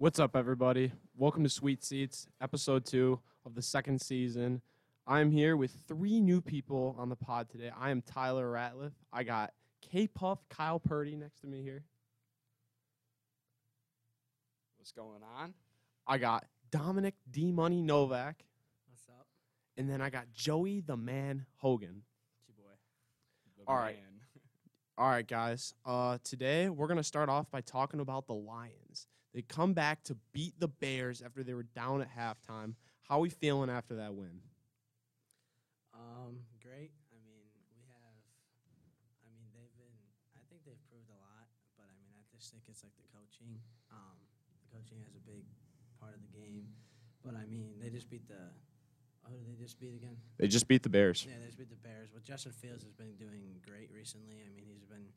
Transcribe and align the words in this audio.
What's 0.00 0.20
up, 0.20 0.36
everybody? 0.36 0.92
Welcome 1.16 1.42
to 1.42 1.48
Suite 1.50 1.82
Seats, 1.82 2.28
episode 2.40 2.86
two 2.86 3.18
of 3.44 3.56
the 3.56 3.62
second 3.62 4.00
season. 4.00 4.62
I'm 5.08 5.32
here 5.32 5.56
with 5.56 5.72
three 5.88 6.20
new 6.20 6.40
people 6.40 6.94
on 6.96 7.08
the 7.08 7.16
pod 7.16 7.50
today. 7.50 7.72
I 7.76 7.90
am 7.90 8.02
Tyler 8.02 8.46
Ratliff. 8.46 8.92
I 9.12 9.24
got 9.24 9.54
K 9.82 10.06
Puff, 10.06 10.38
Kyle 10.48 10.78
Purdy 10.78 11.16
next 11.16 11.40
to 11.40 11.48
me 11.48 11.64
here. 11.64 11.82
What's 14.76 14.92
going 14.92 15.24
on? 15.36 15.54
I 16.06 16.18
got 16.18 16.44
Dominic 16.70 17.16
D 17.28 17.50
Money 17.50 17.82
Novak. 17.82 18.44
What's 18.88 19.08
up? 19.08 19.26
And 19.76 19.90
then 19.90 20.00
I 20.00 20.10
got 20.10 20.26
Joey 20.32 20.80
the 20.80 20.96
Man 20.96 21.44
Hogan. 21.56 22.02
It's 22.38 22.56
your 22.56 22.64
boy. 22.64 22.72
The 23.58 23.64
All 23.68 23.76
right. 23.76 23.98
All 24.96 25.08
right, 25.08 25.26
guys. 25.26 25.74
Uh, 25.84 26.18
today 26.22 26.68
we're 26.68 26.86
gonna 26.86 27.02
start 27.02 27.28
off 27.28 27.50
by 27.50 27.62
talking 27.62 27.98
about 27.98 28.28
the 28.28 28.34
Lions. 28.34 28.87
They 29.34 29.42
come 29.42 29.74
back 29.74 30.02
to 30.04 30.16
beat 30.32 30.58
the 30.58 30.68
Bears 30.68 31.22
after 31.22 31.42
they 31.44 31.54
were 31.54 31.68
down 31.76 32.00
at 32.00 32.08
halftime. 32.08 32.74
How 33.02 33.16
are 33.16 33.20
we 33.20 33.30
feeling 33.30 33.70
after 33.70 33.96
that 33.96 34.14
win? 34.14 34.40
Um, 35.92 36.44
great. 36.62 36.92
I 37.12 37.18
mean, 37.24 37.48
we 37.74 37.84
have. 37.92 38.16
I 39.24 39.28
mean, 39.32 39.48
they've 39.52 39.72
been. 39.76 39.96
I 40.36 40.40
think 40.48 40.64
they've 40.64 40.80
proved 40.88 41.08
a 41.10 41.18
lot, 41.20 41.48
but 41.76 41.88
I 41.88 41.94
mean, 42.00 42.12
I 42.16 42.24
just 42.32 42.52
think 42.52 42.64
it's 42.68 42.82
like 42.82 42.94
the 42.96 43.08
coaching. 43.12 43.60
Um, 43.92 44.16
the 44.64 44.68
coaching 44.72 45.00
has 45.04 45.16
a 45.16 45.24
big 45.24 45.44
part 46.00 46.14
of 46.16 46.20
the 46.24 46.32
game, 46.32 46.72
but 47.24 47.34
I 47.36 47.44
mean, 47.44 47.76
they 47.80 47.90
just 47.90 48.08
beat 48.08 48.28
the. 48.28 48.52
Oh, 49.28 49.36
did 49.36 49.44
they 49.44 49.60
just 49.60 49.76
beat 49.76 49.92
again? 49.92 50.16
They 50.38 50.48
just 50.48 50.68
beat 50.68 50.82
the 50.82 50.88
Bears. 50.88 51.26
Yeah, 51.28 51.36
they 51.36 51.52
just 51.52 51.58
beat 51.58 51.68
the 51.68 51.76
Bears. 51.76 52.08
But 52.08 52.24
Justin 52.24 52.52
Fields 52.52 52.80
has 52.82 52.92
been 52.96 53.12
doing 53.20 53.60
great 53.60 53.92
recently. 53.92 54.40
I 54.40 54.48
mean, 54.48 54.64
he's 54.64 54.88
been. 54.88 55.12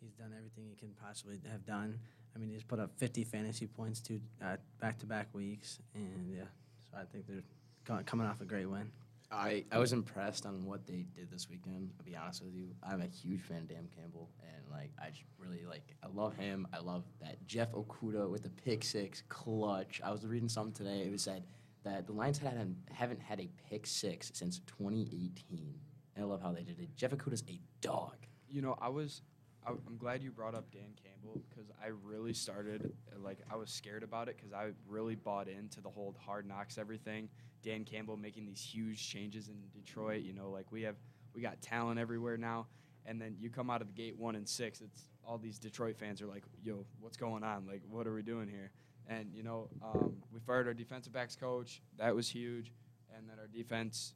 He's 0.00 0.12
done 0.14 0.32
everything 0.36 0.64
he 0.68 0.76
can 0.76 0.90
possibly 1.02 1.38
have 1.50 1.64
done. 1.66 1.98
I 2.34 2.38
mean, 2.38 2.50
he's 2.50 2.62
put 2.62 2.78
up 2.78 2.90
50 2.98 3.24
fantasy 3.24 3.66
points 3.66 4.00
two 4.00 4.20
uh, 4.44 4.56
back-to-back 4.80 5.28
weeks, 5.34 5.78
and 5.94 6.30
yeah, 6.30 6.44
so 6.90 6.98
I 6.98 7.04
think 7.04 7.26
they're 7.26 7.42
co- 7.84 8.02
coming 8.04 8.26
off 8.26 8.40
a 8.40 8.44
great 8.44 8.66
win. 8.66 8.90
I, 9.30 9.64
I 9.70 9.78
was 9.78 9.92
impressed 9.92 10.46
on 10.46 10.64
what 10.64 10.86
they 10.86 11.04
did 11.14 11.30
this 11.30 11.50
weekend. 11.50 11.90
I'll 11.98 12.04
be 12.06 12.16
honest 12.16 12.42
with 12.42 12.54
you. 12.54 12.68
I'm 12.82 13.02
a 13.02 13.06
huge 13.06 13.42
fan 13.42 13.58
of 13.58 13.68
Dan 13.68 13.88
Campbell, 13.94 14.30
and 14.42 14.62
like 14.70 14.90
I 15.02 15.10
just 15.10 15.24
really 15.38 15.64
like 15.68 15.94
I 16.02 16.06
love 16.14 16.34
him. 16.36 16.66
I 16.72 16.78
love 16.78 17.04
that 17.20 17.44
Jeff 17.46 17.72
Okudah 17.72 18.30
with 18.30 18.42
the 18.44 18.48
pick 18.50 18.84
six 18.84 19.22
clutch. 19.28 20.00
I 20.04 20.10
was 20.12 20.24
reading 20.24 20.48
something 20.48 20.72
today. 20.72 21.02
It 21.06 21.10
was 21.10 21.22
said 21.22 21.44
that 21.84 22.06
the 22.06 22.12
Lions 22.12 22.38
hadn't 22.38 22.76
haven't 22.90 23.20
had 23.20 23.40
a 23.40 23.48
pick 23.68 23.86
six 23.86 24.30
since 24.34 24.60
2018. 24.60 25.74
And 26.16 26.24
I 26.24 26.26
love 26.26 26.40
how 26.40 26.52
they 26.52 26.62
did 26.62 26.78
it. 26.80 26.96
Jeff 26.96 27.10
Okudah's 27.10 27.44
a 27.48 27.60
dog. 27.80 28.16
You 28.48 28.62
know, 28.62 28.76
I 28.80 28.88
was. 28.88 29.22
I, 29.66 29.70
I'm 29.70 29.96
glad 29.98 30.22
you 30.22 30.30
brought 30.30 30.54
up 30.54 30.70
Dan 30.70 30.94
Campbell 31.02 31.42
because 31.48 31.70
I 31.82 31.88
really 32.02 32.32
started 32.34 32.92
like 33.22 33.38
I 33.50 33.56
was 33.56 33.70
scared 33.70 34.02
about 34.02 34.28
it 34.28 34.36
because 34.36 34.52
I 34.52 34.70
really 34.88 35.14
bought 35.14 35.48
into 35.48 35.80
the 35.80 35.90
whole 35.90 36.14
hard 36.18 36.46
knocks 36.46 36.78
everything. 36.78 37.28
Dan 37.62 37.84
Campbell 37.84 38.16
making 38.16 38.46
these 38.46 38.60
huge 38.60 39.08
changes 39.08 39.48
in 39.48 39.56
Detroit. 39.72 40.22
You 40.22 40.32
know, 40.32 40.50
like 40.50 40.70
we 40.70 40.82
have 40.82 40.96
we 41.34 41.42
got 41.42 41.60
talent 41.60 41.98
everywhere 41.98 42.36
now, 42.36 42.66
and 43.06 43.20
then 43.20 43.36
you 43.38 43.50
come 43.50 43.70
out 43.70 43.80
of 43.80 43.88
the 43.88 43.92
gate 43.92 44.16
one 44.16 44.36
and 44.36 44.48
six. 44.48 44.80
It's 44.80 45.02
all 45.24 45.38
these 45.38 45.58
Detroit 45.58 45.96
fans 45.96 46.22
are 46.22 46.26
like, 46.26 46.44
"Yo, 46.62 46.86
what's 47.00 47.16
going 47.16 47.44
on? 47.44 47.66
Like, 47.66 47.82
what 47.90 48.06
are 48.06 48.14
we 48.14 48.22
doing 48.22 48.48
here?" 48.48 48.70
And 49.08 49.32
you 49.34 49.42
know, 49.42 49.68
um, 49.82 50.16
we 50.32 50.40
fired 50.40 50.66
our 50.66 50.74
defensive 50.74 51.12
backs 51.12 51.36
coach. 51.36 51.82
That 51.96 52.14
was 52.14 52.28
huge, 52.28 52.72
and 53.14 53.28
then 53.28 53.38
our 53.38 53.46
defense 53.46 54.14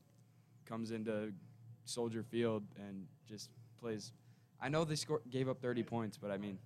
comes 0.65 0.91
into 0.91 1.33
Soldier 1.85 2.23
Field 2.23 2.65
and 2.77 3.07
just 3.29 3.51
plays. 3.79 4.13
I 4.63 4.69
know 4.69 4.85
they 4.85 4.95
score, 4.95 5.21
gave 5.29 5.49
up 5.49 5.61
30 5.61 5.83
points, 5.83 6.17
but 6.17 6.31
I 6.31 6.39
mean, 6.39 6.59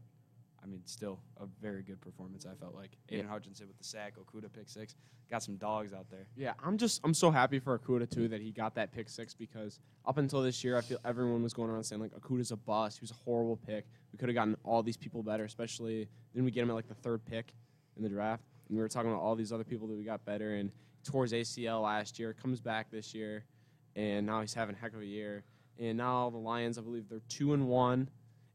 I 0.62 0.66
mean, 0.66 0.82
still 0.84 1.20
a 1.40 1.46
very 1.62 1.82
good 1.82 2.00
performance. 2.00 2.44
I 2.44 2.54
felt 2.54 2.74
like 2.74 2.90
Yeah. 3.08 3.18
Aidan 3.18 3.30
Hutchinson 3.30 3.68
with 3.68 3.78
the 3.78 3.84
sack, 3.84 4.14
Okudah 4.18 4.52
pick 4.52 4.68
six, 4.68 4.94
got 5.30 5.42
some 5.42 5.56
dogs 5.56 5.92
out 5.92 6.10
there. 6.10 6.26
Yeah, 6.36 6.54
I'm 6.62 6.76
just 6.76 7.00
I'm 7.04 7.14
so 7.14 7.30
happy 7.30 7.58
for 7.58 7.78
Okudah 7.78 8.10
too 8.10 8.28
that 8.28 8.40
he 8.40 8.50
got 8.50 8.74
that 8.74 8.92
pick 8.92 9.08
six 9.08 9.32
because 9.32 9.78
up 10.04 10.18
until 10.18 10.42
this 10.42 10.62
year 10.64 10.76
I 10.76 10.80
feel 10.80 10.98
everyone 11.04 11.42
was 11.42 11.54
going 11.54 11.70
around 11.70 11.84
saying 11.84 12.02
like 12.02 12.12
Okudah's 12.12 12.50
a 12.50 12.56
bust. 12.56 12.98
He 12.98 13.02
was 13.02 13.12
a 13.12 13.14
horrible 13.24 13.56
pick. 13.56 13.86
We 14.12 14.18
could 14.18 14.28
have 14.28 14.34
gotten 14.34 14.56
all 14.64 14.82
these 14.82 14.96
people 14.96 15.22
better, 15.22 15.44
especially 15.44 16.08
then 16.34 16.44
we 16.44 16.50
get 16.50 16.62
him 16.62 16.70
at 16.70 16.74
like 16.74 16.88
the 16.88 16.94
third 16.94 17.24
pick 17.24 17.52
in 17.96 18.02
the 18.02 18.08
draft. 18.08 18.42
And 18.68 18.76
we 18.76 18.82
were 18.82 18.88
talking 18.88 19.10
about 19.10 19.22
all 19.22 19.36
these 19.36 19.52
other 19.52 19.64
people 19.64 19.86
that 19.88 19.96
we 19.96 20.04
got 20.04 20.24
better 20.24 20.56
and 20.56 20.70
his 21.04 21.32
ACL 21.32 21.82
last 21.82 22.18
year, 22.18 22.32
comes 22.32 22.60
back 22.60 22.90
this 22.90 23.14
year, 23.14 23.44
and 23.94 24.26
now 24.26 24.40
he's 24.40 24.54
having 24.54 24.74
a 24.74 24.78
heck 24.78 24.92
of 24.92 25.00
a 25.00 25.06
year. 25.06 25.44
And 25.78 25.98
now 25.98 26.30
the 26.30 26.38
Lions, 26.38 26.78
I 26.78 26.82
believe 26.82 27.08
they're 27.08 27.20
two 27.28 27.52
and 27.52 27.68
one 27.68 28.08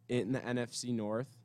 in 0.09 0.31
the 0.31 0.39
NFC 0.39 0.93
North, 0.93 1.37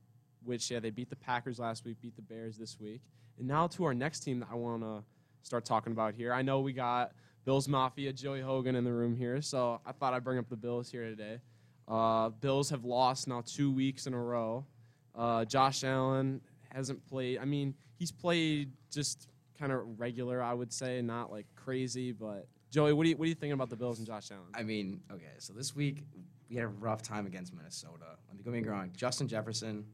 which 0.45 0.71
yeah, 0.71 0.81
they 0.81 0.91
beat 0.91 1.11
the 1.11 1.17
Packers 1.17 1.59
last 1.59 1.85
week, 1.85 2.01
beat 2.01 2.17
the 2.17 2.23
Bears 2.23 2.57
this 2.57 2.79
week. 2.81 3.03
And 3.39 3.47
now 3.47 3.67
to 3.69 3.85
our 3.85 3.95
next 3.95 4.21
team 4.21 4.41
that 4.41 4.49
I 4.51 4.55
wanna 4.55 5.05
start 5.43 5.65
talking 5.65 5.93
about 5.93 6.15
here. 6.15 6.33
I 6.33 6.43
know 6.43 6.61
we 6.61 6.73
got 6.73 7.13
Bills 7.45 7.69
Mafia, 7.69 8.13
Joey 8.13 8.41
Hogan 8.41 8.75
in 8.75 8.83
the 8.83 8.93
room 8.93 9.15
here, 9.15 9.41
so 9.41 9.81
I 9.87 9.93
thought 9.93 10.13
I'd 10.13 10.25
bring 10.25 10.39
up 10.39 10.49
the 10.49 10.57
Bills 10.57 10.91
here 10.91 11.05
today. 11.05 11.39
Uh, 11.87 12.31
Bills 12.31 12.69
have 12.71 12.85
lost 12.85 13.29
now 13.29 13.43
two 13.47 13.71
weeks 13.71 14.07
in 14.09 14.15
a 14.15 14.21
row. 14.21 14.67
Uh, 15.15 15.45
Josh 15.45 15.85
Allen 15.85 16.41
hasn't 16.71 17.07
played. 17.09 17.39
I 17.39 17.45
mean, 17.45 17.75
he's 17.99 18.11
played 18.11 18.73
just 18.91 19.29
kind 19.59 19.71
of 19.71 19.99
regular, 19.99 20.43
I 20.43 20.53
would 20.53 20.73
say, 20.73 21.01
not 21.01 21.31
like 21.31 21.47
crazy. 21.55 22.11
But 22.11 22.49
Joey, 22.71 22.93
what 22.93 23.07
are 23.07 23.09
you 23.09 23.17
what 23.17 23.25
do 23.25 23.29
you 23.29 23.35
think 23.35 23.55
about 23.55 23.71
the 23.71 23.77
Bills 23.77 23.99
and 23.99 24.07
Josh 24.07 24.31
Allen? 24.31 24.45
I 24.55 24.63
mean, 24.63 25.01
okay, 25.13 25.33
so 25.39 25.53
this 25.53 25.75
week 25.75 26.05
we 26.49 26.57
had 26.57 26.65
a 26.65 26.69
rough 26.69 27.03
time 27.03 27.27
against 27.27 27.55
Minnesota. 27.55 28.17
Let 28.29 28.37
me 28.37 28.43
go 28.43 28.51
me 28.51 28.63
wrong. 28.63 28.91
Justin 28.97 29.29
Jefferson, 29.29 29.85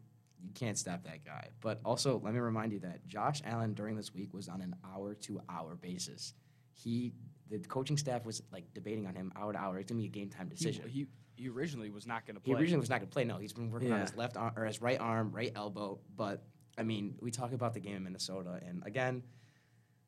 you 0.43 0.51
can't 0.55 0.77
stop 0.79 1.05
that 1.05 1.25
guy. 1.25 1.49
But 1.61 1.81
also, 1.85 2.21
let 2.23 2.35
me 2.35 2.41
remind 2.41 2.73
you 2.73 2.81
that 2.81 3.07
Josh 3.07 3.41
Allen 3.45 3.75
during 3.75 3.97
this 3.97 4.15
week 4.15 4.35
was 4.35 4.49
on 4.49 4.61
an 4.61 4.75
hour 4.85 5.15
to 5.15 5.41
hour 5.49 5.77
basis. 5.77 6.35
He, 6.73 7.13
the 7.51 7.59
coaching 7.59 7.97
staff 7.97 8.25
was 8.25 8.43
like 8.53 8.65
debating 8.75 9.07
on 9.07 9.15
him 9.15 9.33
hour 9.37 9.53
to 9.53 9.59
hour. 9.59 9.79
It's 9.79 9.91
gonna 9.91 10.01
be 10.01 10.07
a 10.07 10.11
game 10.11 10.29
time 10.29 10.49
decision. 10.49 10.89
he, 10.89 11.07
he 11.37 11.49
originally 11.49 11.91
was 11.91 12.07
not 12.07 12.27
going 12.27 12.37
to 12.37 12.41
play. 12.41 12.55
He 12.55 12.61
originally 12.61 12.81
was 12.81 12.91
not 12.91 12.99
going 13.01 13.09
to 13.09 13.13
play. 13.13 13.25
No, 13.25 13.39
he's 13.39 13.53
been 13.53 13.71
working 13.71 13.93
on 13.93 14.01
his 14.01 14.15
left 14.17 14.37
arm 14.37 14.53
or 14.57 14.65
his 14.65 14.81
right 14.81 15.01
arm, 15.01 15.33
right 15.33 15.53
elbow. 15.57 15.99
But 16.17 16.45
I 16.79 16.83
mean, 16.83 17.17
we 17.21 17.31
talk 17.31 17.53
about 17.53 17.75
the 17.75 17.81
game 17.81 17.97
in 17.97 18.05
Minnesota, 18.05 18.61
and 18.67 18.83
again, 18.87 19.23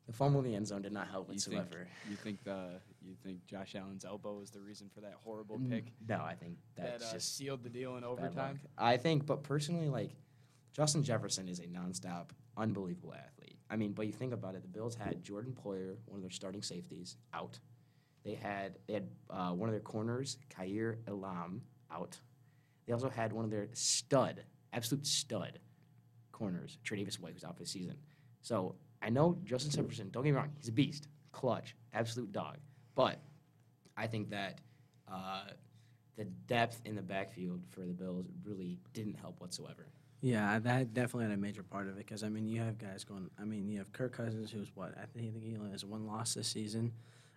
the 0.05 0.13
fumble 0.13 0.39
in 0.41 0.45
the 0.45 0.55
end 0.55 0.67
zone 0.67 0.81
did 0.81 0.93
not 0.93 1.07
help 1.07 1.31
you 1.31 1.39
think, 1.39 1.57
whatsoever. 1.57 1.87
you 2.09 2.15
think 2.15 2.43
the 2.43 2.79
you 3.01 3.15
think 3.23 3.45
Josh 3.45 3.75
Allen's 3.75 4.05
elbow 4.05 4.39
is 4.41 4.51
the 4.51 4.59
reason 4.59 4.89
for 4.93 5.01
that 5.01 5.13
horrible 5.23 5.57
Mm, 5.57 5.69
pick 5.69 5.85
No, 6.07 6.17
I 6.17 6.35
think 6.35 6.57
that 6.75 7.01
uh, 7.01 7.13
just 7.13 7.37
sealed 7.37 7.63
the 7.63 7.69
deal 7.69 7.97
in 7.97 8.03
overtime? 8.03 8.59
I 8.77 8.97
think, 8.97 9.25
but 9.25 9.43
personally, 9.43 9.89
like 9.89 10.11
Justin 10.73 11.03
Jefferson 11.03 11.47
is 11.47 11.59
a 11.59 11.67
nonstop, 11.67 12.29
unbelievable 12.57 13.13
athlete. 13.13 13.57
I 13.69 13.77
mean, 13.77 13.93
but 13.93 14.05
you 14.05 14.13
think 14.13 14.33
about 14.33 14.55
it, 14.55 14.61
the 14.61 14.67
Bills 14.67 14.95
had 14.95 15.23
Jordan 15.23 15.55
Poyer, 15.55 15.95
one 16.05 16.17
of 16.17 16.21
their 16.21 16.29
starting 16.31 16.61
safeties, 16.61 17.17
out. 17.33 17.59
They 18.23 18.35
had 18.35 18.77
they 18.87 18.93
had 18.93 19.07
uh, 19.29 19.51
one 19.51 19.69
of 19.69 19.73
their 19.73 19.81
corners, 19.81 20.37
Kaiir 20.49 20.97
Elam, 21.07 21.61
out. 21.91 22.19
They 22.85 22.93
also 22.93 23.09
had 23.09 23.33
one 23.33 23.45
of 23.45 23.51
their 23.51 23.69
stud, 23.73 24.43
absolute 24.73 25.07
stud, 25.07 25.59
corners, 26.31 26.77
Tre'Davious 26.83 27.19
White, 27.19 27.33
who's 27.33 27.43
out 27.43 27.55
for 27.55 27.63
the 27.63 27.69
season. 27.69 27.97
So 28.41 28.75
I 29.05 29.09
know 29.09 29.37
Justin 29.45 29.71
Jefferson. 29.71 30.09
Don't 30.09 30.23
get 30.23 30.31
me 30.31 30.37
wrong, 30.37 30.51
he's 30.57 30.69
a 30.69 30.71
beast, 30.71 31.07
clutch, 31.31 31.75
absolute 31.93 32.31
dog. 32.31 32.57
But 32.95 33.19
I 33.95 34.07
think 34.07 34.31
that 34.31 34.59
uh, 35.11 35.43
the 36.17 36.25
depth 36.25 36.81
in 36.85 36.95
the 36.95 37.01
backfield 37.01 37.61
for 37.69 37.81
the 37.81 37.93
Bills 37.93 38.25
really 38.43 38.79
didn't 38.93 39.15
help 39.15 39.39
whatsoever. 39.39 39.85
Yeah, 40.21 40.57
that 40.59 40.93
definitely 40.93 41.25
had 41.25 41.33
a 41.33 41.41
major 41.41 41.61
part 41.61 41.87
of 41.87 41.97
it 41.97 42.07
because 42.07 42.23
I 42.23 42.29
mean 42.29 42.47
you 42.47 42.61
have 42.61 42.79
guys 42.79 43.03
going. 43.03 43.29
I 43.39 43.43
mean 43.43 43.69
you 43.69 43.77
have 43.77 43.91
Kirk 43.93 44.13
Cousins, 44.13 44.49
who's 44.49 44.69
what 44.73 44.95
I 44.97 45.05
think 45.05 45.43
he 45.43 45.55
only 45.55 45.71
has 45.71 45.85
one 45.85 46.07
loss 46.07 46.33
this 46.33 46.47
season. 46.47 46.91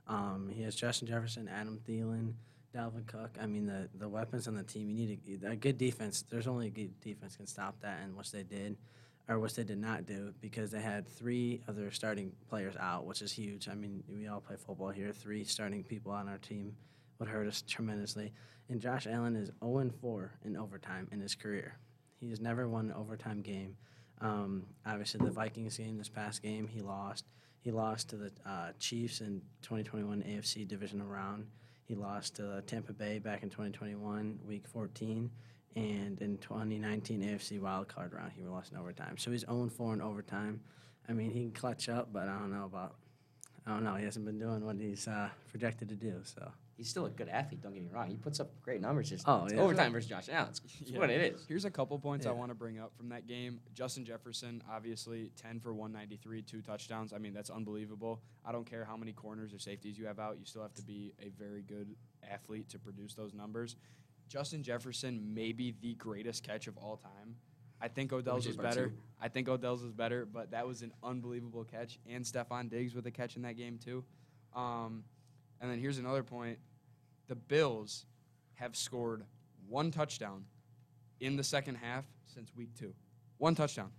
Um, 0.06 0.48
he 0.50 0.62
has 0.62 0.74
Justin 0.74 1.06
Jefferson, 1.06 1.48
Adam 1.48 1.78
Thielen, 1.86 2.32
Dalvin 2.74 3.06
Cook. 3.06 3.36
I 3.38 3.46
mean 3.46 3.66
the 3.66 3.90
the 3.98 4.08
weapons 4.08 4.48
on 4.48 4.54
the 4.54 4.62
team. 4.62 4.88
You 4.88 5.06
need 5.06 5.42
a, 5.44 5.50
a 5.50 5.56
good 5.56 5.76
defense. 5.76 6.24
There's 6.30 6.46
only 6.46 6.68
a 6.68 6.70
good 6.70 6.98
defense 7.00 7.36
can 7.36 7.46
stop 7.46 7.78
that, 7.82 8.00
and 8.02 8.16
which 8.16 8.32
they 8.32 8.42
did, 8.42 8.78
or 9.28 9.38
which 9.38 9.54
they 9.54 9.64
did 9.64 9.78
not 9.78 10.06
do 10.06 10.32
because 10.40 10.70
they 10.70 10.80
had 10.80 11.06
three 11.06 11.60
of 11.68 11.76
their 11.76 11.90
starting 11.90 12.32
players 12.48 12.74
out, 12.80 13.04
which 13.06 13.22
is 13.22 13.32
huge. 13.32 13.68
I 13.68 13.74
mean 13.74 14.02
we 14.08 14.28
all 14.28 14.40
play 14.40 14.56
football 14.56 14.90
here. 14.90 15.12
Three 15.12 15.44
starting 15.44 15.84
people 15.84 16.12
on 16.12 16.28
our 16.28 16.38
team 16.38 16.74
would 17.18 17.28
hurt 17.28 17.46
us 17.46 17.62
tremendously. 17.66 18.32
And 18.68 18.80
Josh 18.80 19.06
Allen 19.06 19.36
is 19.36 19.50
0 19.62 19.90
4 20.00 20.32
in 20.44 20.56
overtime 20.56 21.08
in 21.10 21.20
his 21.20 21.34
career. 21.34 21.78
He 22.20 22.28
has 22.30 22.40
never 22.40 22.68
won 22.68 22.86
an 22.86 22.96
overtime 22.96 23.40
game. 23.42 23.76
Um, 24.20 24.64
obviously, 24.84 25.24
the 25.24 25.30
Vikings 25.30 25.78
game 25.78 25.96
this 25.96 26.08
past 26.08 26.42
game, 26.42 26.66
he 26.66 26.80
lost. 26.80 27.24
He 27.60 27.70
lost 27.70 28.10
to 28.10 28.16
the 28.16 28.32
uh, 28.44 28.72
Chiefs 28.78 29.20
in 29.20 29.42
2021 29.62 30.22
AFC 30.22 30.66
divisional 30.66 31.06
round. 31.06 31.46
He 31.84 31.94
lost 31.94 32.36
to 32.36 32.62
Tampa 32.66 32.92
Bay 32.92 33.18
back 33.18 33.42
in 33.42 33.50
2021, 33.50 34.40
Week 34.46 34.66
14, 34.66 35.30
and 35.76 36.20
in 36.20 36.38
2019 36.38 37.22
AFC 37.22 37.60
wild 37.60 37.88
card 37.88 38.12
round, 38.12 38.32
he 38.36 38.44
lost 38.44 38.72
in 38.72 38.78
overtime. 38.78 39.16
So 39.18 39.30
he's 39.30 39.44
0-4 39.44 39.94
in 39.94 40.00
overtime. 40.02 40.60
I 41.08 41.12
mean, 41.12 41.30
he 41.30 41.40
can 41.40 41.52
clutch 41.52 41.88
up, 41.88 42.12
but 42.12 42.28
I 42.28 42.38
don't 42.38 42.52
know 42.52 42.64
about. 42.64 42.96
I 43.66 43.70
don't 43.72 43.84
know. 43.84 43.96
He 43.96 44.04
hasn't 44.06 44.24
been 44.24 44.38
doing 44.38 44.64
what 44.64 44.76
he's 44.76 45.06
uh, 45.06 45.28
projected 45.50 45.90
to 45.90 45.94
do. 45.94 46.14
So 46.24 46.50
he's 46.78 46.88
still 46.88 47.04
a 47.04 47.10
good 47.10 47.28
athlete. 47.28 47.60
Don't 47.60 47.74
get 47.74 47.82
me 47.82 47.90
wrong. 47.92 48.08
He 48.08 48.16
puts 48.16 48.40
up 48.40 48.48
great 48.62 48.80
numbers. 48.80 49.10
Just 49.10 49.28
Oh, 49.28 49.44
it's 49.44 49.52
yeah. 49.52 49.60
overtime 49.60 49.92
versus 49.92 50.08
Josh 50.08 50.30
Allen. 50.32 50.48
It's, 50.48 50.62
it's 50.80 50.90
Yeah. 50.90 50.98
what 50.98 51.10
it 51.10 51.34
is. 51.34 51.44
Here's 51.46 51.66
a 51.66 51.70
couple 51.70 51.98
points 51.98 52.24
I 52.24 52.30
want 52.30 52.50
to 52.50 52.54
bring 52.54 52.78
up 52.78 52.96
from 52.96 53.10
that 53.10 53.26
game. 53.26 53.60
Justin 53.74 54.06
Jefferson, 54.06 54.62
obviously 54.70 55.32
10 55.36 55.60
for 55.60 55.74
193, 55.74 56.40
two 56.42 56.62
touchdowns. 56.62 57.12
I 57.12 57.18
mean, 57.18 57.34
that's 57.34 57.50
unbelievable. 57.50 58.22
I 58.42 58.52
don't 58.52 58.64
care 58.64 58.86
how 58.86 58.96
many 58.96 59.12
corners 59.12 59.52
or 59.52 59.58
safeties 59.58 59.98
you 59.98 60.06
have 60.06 60.18
out, 60.18 60.38
you 60.38 60.46
still 60.46 60.62
have 60.62 60.74
to 60.74 60.82
be 60.82 61.12
a 61.20 61.28
very 61.28 61.60
good 61.60 61.94
athlete 62.26 62.70
to 62.70 62.78
produce 62.78 63.12
those 63.12 63.34
numbers. 63.34 63.76
Justin 64.28 64.62
Jefferson 64.62 65.34
may 65.34 65.52
be 65.52 65.74
the 65.80 65.94
greatest 65.94 66.42
catch 66.42 66.66
of 66.66 66.76
all 66.76 66.96
time. 66.96 67.36
I 67.80 67.88
think 67.88 68.12
Odell's 68.12 68.46
is 68.46 68.56
was 68.56 68.66
better. 68.66 68.88
two. 68.88 68.94
I 69.20 69.28
think 69.28 69.48
Odell's 69.48 69.82
was 69.82 69.92
better, 69.92 70.26
but 70.26 70.50
that 70.50 70.66
was 70.66 70.82
an 70.82 70.92
unbelievable 71.02 71.64
catch. 71.64 71.98
And 72.08 72.24
Stefon 72.24 72.68
Diggs 72.68 72.94
with 72.94 73.06
a 73.06 73.10
catch 73.10 73.36
in 73.36 73.42
that 73.42 73.56
game, 73.56 73.78
too. 73.78 74.04
Um, 74.54 75.04
and 75.60 75.70
then 75.70 75.78
here's 75.78 75.98
another 75.98 76.22
point 76.22 76.58
the 77.28 77.34
Bills 77.36 78.06
have 78.54 78.74
scored 78.76 79.24
one 79.68 79.90
touchdown 79.90 80.44
in 81.20 81.36
the 81.36 81.44
second 81.44 81.76
half 81.76 82.04
since 82.26 82.54
week 82.56 82.74
two. 82.74 82.94
One 83.38 83.54
touchdown. 83.54 83.90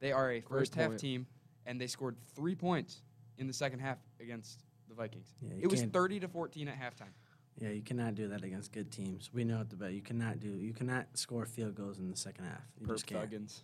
They 0.00 0.12
are 0.12 0.32
a 0.32 0.40
first 0.40 0.74
half 0.74 0.88
point. 0.88 1.00
team, 1.00 1.26
and 1.66 1.80
they 1.80 1.86
scored 1.88 2.16
three 2.34 2.54
points 2.54 3.02
in 3.36 3.46
the 3.46 3.52
second 3.52 3.80
half 3.80 3.98
against 4.20 4.64
the 4.88 4.94
Vikings. 4.94 5.34
Yeah, 5.42 5.54
It 5.60 5.66
was 5.70 5.80
can't- 5.80 5.92
30 5.92 6.20
to 6.20 6.28
14 6.28 6.68
at 6.68 6.78
halftime. 6.78 7.12
Yeah, 7.60 7.70
you 7.70 7.82
cannot 7.82 8.14
do 8.14 8.28
that 8.28 8.44
against 8.44 8.72
good 8.72 8.90
teams. 8.92 9.30
We 9.32 9.42
know 9.44 9.60
at 9.60 9.70
the 9.70 9.76
bet 9.76 9.92
you 9.92 10.00
cannot 10.00 10.38
do. 10.40 10.48
You 10.48 10.72
cannot 10.72 11.06
score 11.14 11.44
field 11.44 11.74
goals 11.74 11.98
in 11.98 12.08
the 12.08 12.16
second 12.16 12.44
half. 12.44 12.62
You 12.80 12.86
Perp 12.86 12.92
just 12.94 13.06
can't. 13.06 13.28
Thuggins, 13.30 13.62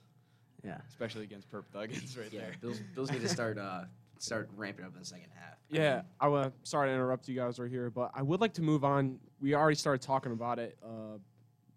Yeah. 0.65 0.79
especially 0.89 1.23
against 1.25 1.49
Perp 1.51 1.65
Thuggins 1.73 2.19
right 2.19 2.33
Yeah, 2.33 2.41
there. 2.41 2.53
Bills, 2.61 2.81
Bills 2.95 3.11
need 3.13 3.21
to 3.21 3.29
start 3.29 3.57
uh, 3.57 3.85
start 4.19 4.49
ramping 4.57 4.85
up 4.85 4.95
in 4.95 4.99
the 5.01 5.05
second 5.07 5.29
half. 5.35 5.55
I 5.73 5.77
Yeah, 5.77 5.95
mean, 5.97 6.05
I 6.21 6.29
was 6.29 6.53
sorry 6.65 6.89
to 6.89 6.95
interrupt 6.95 7.29
you 7.29 7.37
guys 7.37 7.59
right 7.61 7.71
here, 7.71 7.89
but 7.91 8.11
I 8.15 8.23
would 8.23 8.41
like 8.41 8.55
to 8.55 8.63
move 8.63 8.85
on. 8.85 9.21
We 9.41 9.55
already 9.55 9.77
started 9.77 10.03
talking 10.03 10.33
about 10.33 10.59
it. 10.59 10.77
Uh, 10.83 11.19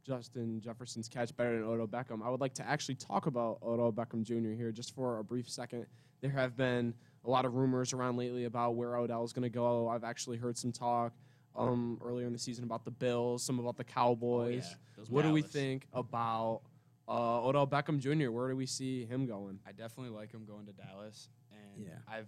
Justin 0.03 0.61
Jefferson's 0.61 1.09
catch 1.09 1.35
better 1.35 1.59
than 1.59 1.67
Odell 1.67 1.87
Beckham. 1.87 2.23
I 2.25 2.29
would 2.29 2.39
like 2.39 2.53
to 2.55 2.65
actually 2.67 2.95
talk 2.95 3.25
about 3.27 3.59
Odell 3.61 3.91
Beckham 3.91 4.23
Jr. 4.23 4.55
here 4.55 4.71
just 4.71 4.95
for 4.95 5.19
a 5.19 5.23
brief 5.23 5.49
second. 5.49 5.85
There 6.21 6.31
have 6.31 6.55
been 6.55 6.93
a 7.25 7.29
lot 7.29 7.43
of 7.45 7.55
rumors 7.55 7.91
around 7.93 8.15
lately 8.15 8.45
about 8.45 8.75
where 8.75 8.95
Odell 8.95 9.25
is 9.25 9.33
going 9.33 9.43
to 9.43 9.49
go. 9.49 9.89
I've 9.89 10.05
actually 10.05 10.37
heard 10.37 10.57
some 10.57 10.71
talk 10.71 11.11
um, 11.57 11.99
earlier 12.05 12.27
in 12.27 12.33
the 12.33 12.39
season 12.39 12.63
about 12.63 12.85
the 12.85 12.91
Bills, 12.91 13.43
some 13.43 13.59
about 13.59 13.77
the 13.77 13.85
oh, 13.89 13.93
Cowboys. 13.93 14.65
yeah, 14.69 14.75
Bills 14.95 15.09
What 15.09 15.23
do 15.23 15.31
we 15.31 15.41
think 15.41 15.87
about 15.93 16.61
uh, 17.07 17.45
Odell 17.45 17.67
Beckham 17.67 17.99
Jr.? 17.99 18.31
Where 18.31 18.49
do 18.49 18.55
we 18.55 18.65
see 18.65 19.05
him 19.05 19.25
going? 19.25 19.59
I 19.67 19.71
definitely 19.71 20.15
like 20.15 20.31
him 20.31 20.45
going 20.45 20.65
to 20.67 20.73
Dallas, 20.73 21.29
and 21.51 21.85
Yeah. 21.85 21.93
I've, 22.07 22.27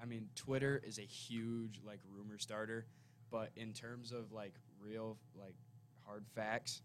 I 0.00 0.04
mean, 0.04 0.28
Twitter 0.36 0.80
is 0.86 0.98
a 0.98 1.02
huge 1.02 1.80
like 1.84 2.00
rumor 2.10 2.38
starter, 2.38 2.86
but 3.30 3.50
in 3.56 3.72
terms 3.72 4.12
of 4.12 4.32
like 4.32 4.54
real 4.80 5.16
like 5.34 5.54
hard 6.06 6.24
facts, 6.34 6.82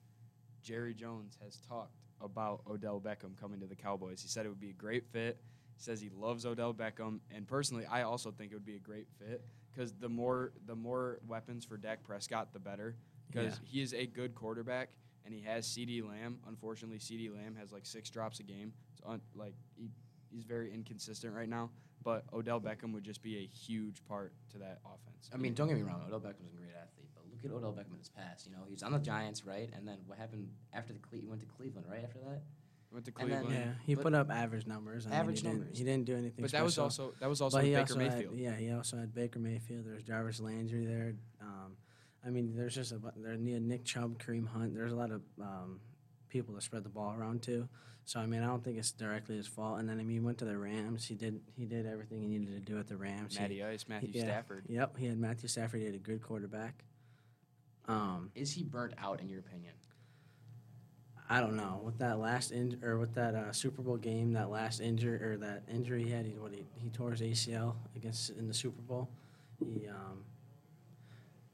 Jerry 0.62 0.94
Jones 0.94 1.38
has 1.44 1.58
talked 1.68 1.98
about 2.22 2.62
Odell 2.70 3.02
Beckham 3.02 3.38
coming 3.40 3.60
to 3.60 3.68
the 3.68 3.76
Cowboys. 3.76 4.22
He 4.22 4.30
said 4.30 4.46
it 4.46 4.50
would 4.50 4.60
be 4.60 4.70
a 4.70 4.74
great 4.74 5.06
fit. 5.12 5.38
Says 5.78 6.00
he 6.00 6.10
loves 6.10 6.46
Odell 6.46 6.74
Beckham, 6.74 7.20
and 7.34 7.46
personally, 7.48 7.86
I 7.86 8.04
also 8.04 8.32
think 8.32 8.52
it 8.52 8.56
would 8.56 8.66
be 8.66 8.76
a 8.76 8.80
great 8.80 9.08
fit 9.20 9.44
because 9.74 9.94
the 9.94 10.08
more 10.10 10.54
the 10.66 10.76
more 10.76 11.20
weapons 11.28 11.66
for 11.66 11.78
Dak 11.78 12.04
Prescott, 12.04 12.54
the 12.54 12.60
better. 12.60 12.96
Because 13.30 13.54
Yeah. 13.60 13.68
he 13.68 13.82
is 13.82 13.94
a 13.94 14.06
good 14.06 14.36
quarterback, 14.36 14.90
and 15.26 15.34
he 15.34 15.42
has 15.42 15.66
CeeDee 15.68 16.08
Lamb. 16.08 16.40
Unfortunately, 16.48 17.00
CeeDee 17.00 17.34
Lamb 17.34 17.56
has 17.56 17.72
like 17.72 17.86
six 17.86 18.10
drops 18.10 18.40
a 18.40 18.44
game. 18.44 18.72
It's 18.94 19.02
un- 19.06 19.22
like 19.36 19.56
he, 19.76 19.90
he's 20.30 20.44
very 20.46 20.72
inconsistent 20.74 21.34
right 21.34 21.50
now. 21.50 21.70
But 22.04 22.26
Odell 22.34 22.60
Beckham 22.62 22.94
would 22.94 23.04
just 23.04 23.22
be 23.24 23.38
a 23.38 23.46
huge 23.48 24.04
part 24.06 24.34
to 24.52 24.58
that 24.60 24.82
offense. 24.86 25.30
I 25.34 25.38
mean, 25.38 25.54
don't 25.54 25.68
get 25.70 25.78
me 25.78 25.84
wrong. 25.84 26.02
Odell 26.06 26.20
Beckham's 26.20 26.54
a 26.54 26.58
great 26.58 26.74
athlete, 26.80 27.08
but 27.16 27.24
look 27.32 27.44
at 27.46 27.52
Odell 27.52 27.72
Beckham 27.72 27.94
in 27.94 27.98
his 28.00 28.10
past. 28.10 28.46
You 28.46 28.52
know, 28.52 28.60
he 28.68 28.72
was 28.74 28.84
on 28.84 28.92
the 28.92 29.00
Giants, 29.00 29.46
right? 29.46 29.70
And 29.76 29.88
then 29.88 30.00
what 30.06 30.18
happened 30.20 30.50
after 30.74 30.92
the 30.94 31.00
Cle- 31.00 31.20
he 31.22 31.26
went 31.28 31.40
to 31.42 31.48
Cleveland, 31.48 31.88
right? 31.90 32.04
After 32.04 32.20
that, 32.20 32.44
went 32.94 33.06
to 33.06 33.14
and 33.20 33.32
then- 33.32 33.46
Yeah, 33.50 33.74
he 33.86 33.96
But- 33.96 34.04
put 34.04 34.14
up 34.14 34.30
average 34.30 34.68
numbers. 34.68 35.06
I 35.06 35.10
mean, 35.10 35.20
Average 35.20 35.40
he 35.40 35.44
didn't- 35.44 35.58
numbers. 35.60 35.78
He 35.78 35.84
didn't 35.84 36.06
do 36.06 36.16
anything. 36.16 36.42
But 36.44 36.52
that 36.52 36.64
was 36.64 36.74
special. 36.74 36.84
also 36.86 37.14
that 37.20 37.28
was 37.30 37.42
also 37.42 37.58
but 37.58 37.64
Baker 37.64 37.80
also 37.80 37.98
Mayfield. 37.98 38.34
Had, 38.34 38.40
yeah, 38.40 38.56
he 38.56 38.72
also 38.72 38.98
had 38.98 39.14
Baker 39.14 39.40
Mayfield. 39.40 39.86
There's 39.86 40.04
Jarvis 40.04 40.40
Landry 40.40 40.86
there. 40.86 41.16
Um, 41.42 41.76
I 42.26 42.30
mean, 42.30 42.56
there's 42.56 42.76
just 42.76 42.92
a 42.92 43.00
bu- 43.00 43.12
there 43.22 43.36
Nick 43.36 43.62
Nick 43.64 43.84
Chubb, 43.86 44.18
Kareem 44.20 44.48
Hunt. 44.48 44.74
There's 44.74 44.94
a 44.94 44.96
lot 44.96 45.12
of 45.12 45.22
um, 45.42 45.82
people 46.30 46.56
to 46.56 46.62
spread 46.62 46.84
the 46.84 46.90
ball 46.90 47.14
around 47.14 47.42
to. 47.44 47.68
So 48.06 48.20
I 48.20 48.26
mean, 48.26 48.42
I 48.42 48.48
don't 48.48 48.64
think 48.64 48.78
it's 48.78 48.92
directly 48.92 49.38
his 49.38 49.48
fault. 49.48 49.80
And 49.80 49.88
then 49.88 50.00
I 50.00 50.04
mean, 50.04 50.18
he 50.18 50.20
went 50.20 50.38
to 50.40 50.46
the 50.46 50.58
Rams. 50.58 51.06
He 51.06 51.16
did 51.16 51.42
he 51.56 51.66
did 51.66 51.86
everything 51.86 52.22
he 52.22 52.28
needed 52.28 52.54
to 52.54 52.60
do 52.72 52.78
at 52.78 52.88
the 52.88 52.98
Rams. 52.98 53.36
He- 53.36 53.42
Matty 53.42 53.64
Ice, 53.64 53.84
he- 53.84 53.94
Matthew 53.94 54.10
yeah, 54.14 54.24
Stafford. 54.24 54.66
Yep, 54.70 54.98
he 54.98 55.06
had 55.08 55.18
Matthew 55.18 55.48
Stafford. 55.50 55.80
He 55.80 55.86
had 55.86 55.96
a 55.96 56.00
good 56.00 56.22
quarterback. 56.22 56.84
Um, 57.86 58.32
is 58.36 58.52
he 58.54 58.64
burnt 58.64 58.94
out 58.98 59.20
in 59.20 59.28
your 59.30 59.40
opinion? 59.40 59.74
I 61.34 61.40
don't 61.40 61.56
know 61.56 61.82
with 61.84 61.98
that 61.98 62.20
last 62.20 62.52
in 62.52 62.80
or 62.84 63.00
with 63.00 63.16
that 63.16 63.34
uh, 63.34 63.52
Super 63.52 63.82
Bowl 63.82 63.98
game, 63.98 64.34
that 64.34 64.52
last 64.52 64.80
injury 64.80 65.20
or 65.20 65.36
that 65.38 65.64
injury 65.68 66.04
he 66.04 66.12
had. 66.12 66.28
He, 66.28 66.34
what 66.34 66.52
he, 66.52 66.64
he 66.76 66.92
tore 66.92 67.10
his 67.10 67.22
ACL 67.22 67.74
against 67.96 68.30
in 68.38 68.48
the 68.48 68.54
Super 68.54 68.84
Bowl. 68.84 69.10
He 69.58 69.88
um, 69.88 70.24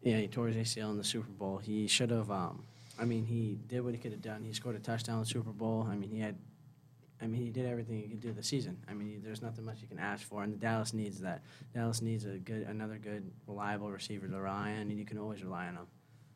yeah, 0.04 0.18
he 0.18 0.28
tore 0.28 0.48
his 0.48 0.58
ACL 0.58 0.90
in 0.92 0.98
the 0.98 1.04
Super 1.06 1.32
Bowl. 1.32 1.60
He 1.60 1.88
should 1.88 2.12
have. 2.12 2.30
Um, 2.30 2.64
I 3.00 3.06
mean, 3.06 3.26
he 3.26 3.58
did 3.70 3.80
what 3.80 3.94
he 3.94 4.00
could 4.02 4.12
have 4.12 4.22
done. 4.22 4.44
He 4.44 4.52
scored 4.52 4.76
a 4.76 4.80
touchdown 4.80 5.16
in 5.16 5.22
the 5.22 5.30
Super 5.30 5.52
Bowl. 5.52 5.88
I 5.90 5.96
mean, 5.96 6.10
he 6.10 6.20
had. 6.20 6.36
I 7.22 7.28
mean, 7.28 7.42
he 7.42 7.50
did 7.50 7.66
everything 7.66 8.02
he 8.02 8.10
could 8.10 8.20
do 8.20 8.34
this 8.34 8.48
season. 8.48 8.78
I 8.90 8.94
mean, 8.94 9.22
there's 9.24 9.42
nothing 9.42 9.64
much 9.64 9.82
you 9.82 9.88
can 9.88 10.00
ask 10.00 10.28
for, 10.28 10.44
and 10.44 10.52
the 10.52 10.58
Dallas 10.58 10.94
needs 10.94 11.22
that. 11.22 11.42
Dallas 11.74 12.02
needs 12.02 12.26
a 12.26 12.38
good, 12.38 12.64
another 12.64 12.98
good, 12.98 13.32
reliable 13.48 13.90
receiver 13.92 14.28
to 14.28 14.36
rely 14.36 14.72
on, 14.72 14.90
and 14.90 15.00
you 15.00 15.06
can 15.06 15.18
always 15.18 15.42
rely 15.42 15.68
on 15.68 15.76
him. 15.76 15.88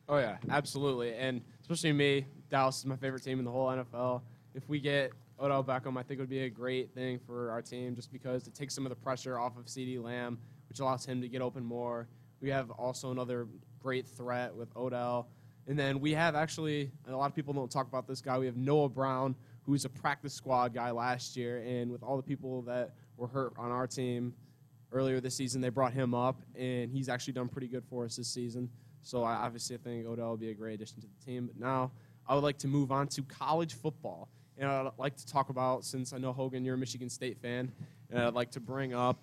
Oh 0.08 0.18
yeah, 0.18 0.36
absolutely, 0.50 1.14
and 1.14 1.40
especially 1.62 1.92
me, 1.92 2.26
Dallas 2.50 2.78
is 2.78 2.84
my 2.84 2.96
favorite 2.96 3.22
team 3.22 3.38
in 3.38 3.44
the 3.44 3.50
whole 3.50 3.68
NFL. 3.68 4.20
If 4.54 4.68
we 4.68 4.78
get 4.78 5.12
Odell 5.40 5.64
Beckham, 5.64 5.96
I 5.96 6.02
think 6.02 6.18
it 6.18 6.22
would 6.22 6.28
be 6.28 6.44
a 6.44 6.50
great 6.50 6.92
thing 6.94 7.18
for 7.18 7.50
our 7.50 7.62
team, 7.62 7.94
just 7.94 8.12
because 8.12 8.46
it 8.46 8.54
takes 8.54 8.74
some 8.74 8.84
of 8.84 8.90
the 8.90 8.96
pressure 8.96 9.38
off 9.38 9.56
of 9.56 9.64
CeeDee 9.64 10.02
Lamb, 10.02 10.38
which 10.68 10.80
allows 10.80 11.06
him 11.06 11.22
to 11.22 11.28
get 11.28 11.40
open 11.40 11.64
more. 11.64 12.06
We 12.42 12.50
have 12.50 12.70
also 12.72 13.12
another 13.12 13.48
great 13.80 14.06
threat 14.06 14.54
with 14.54 14.76
Odell, 14.76 15.28
and 15.66 15.78
then 15.78 16.00
we 16.00 16.12
have 16.12 16.34
actually 16.34 16.90
and 17.06 17.14
a 17.14 17.16
lot 17.16 17.30
of 17.30 17.34
people 17.34 17.54
don't 17.54 17.70
talk 17.70 17.88
about 17.88 18.06
this 18.06 18.20
guy. 18.20 18.36
We 18.36 18.46
have 18.46 18.58
Noah 18.58 18.90
Brown, 18.90 19.34
who's 19.62 19.86
a 19.86 19.88
practice 19.88 20.34
squad 20.34 20.74
guy 20.74 20.90
last 20.90 21.34
year, 21.34 21.64
and 21.66 21.90
with 21.90 22.02
all 22.02 22.18
the 22.18 22.22
people 22.22 22.60
that 22.62 22.94
were 23.16 23.28
hurt 23.28 23.54
on 23.56 23.70
our 23.70 23.86
team 23.86 24.34
earlier 24.92 25.18
this 25.18 25.34
season, 25.34 25.62
they 25.62 25.70
brought 25.70 25.94
him 25.94 26.12
up, 26.12 26.42
and 26.54 26.90
he's 26.90 27.08
actually 27.08 27.32
done 27.32 27.48
pretty 27.48 27.68
good 27.68 27.84
for 27.88 28.04
us 28.04 28.16
this 28.16 28.28
season. 28.28 28.68
So 29.04 29.22
I 29.22 29.34
obviously 29.34 29.76
I 29.76 29.78
think 29.78 30.06
Odell 30.06 30.30
will 30.30 30.36
be 30.36 30.50
a 30.50 30.54
great 30.54 30.74
addition 30.74 31.00
to 31.02 31.06
the 31.06 31.24
team. 31.24 31.46
But 31.46 31.60
now 31.60 31.92
I 32.26 32.34
would 32.34 32.42
like 32.42 32.58
to 32.58 32.68
move 32.68 32.90
on 32.90 33.06
to 33.08 33.22
college 33.22 33.74
football. 33.74 34.28
And 34.58 34.68
I'd 34.68 34.90
like 34.98 35.16
to 35.16 35.26
talk 35.26 35.50
about, 35.50 35.84
since 35.84 36.12
I 36.12 36.18
know 36.18 36.32
Hogan, 36.32 36.64
you're 36.64 36.76
a 36.76 36.78
Michigan 36.78 37.10
State 37.10 37.38
fan, 37.38 37.72
and 38.10 38.22
I'd 38.22 38.34
like 38.34 38.52
to 38.52 38.60
bring 38.60 38.94
up 38.94 39.18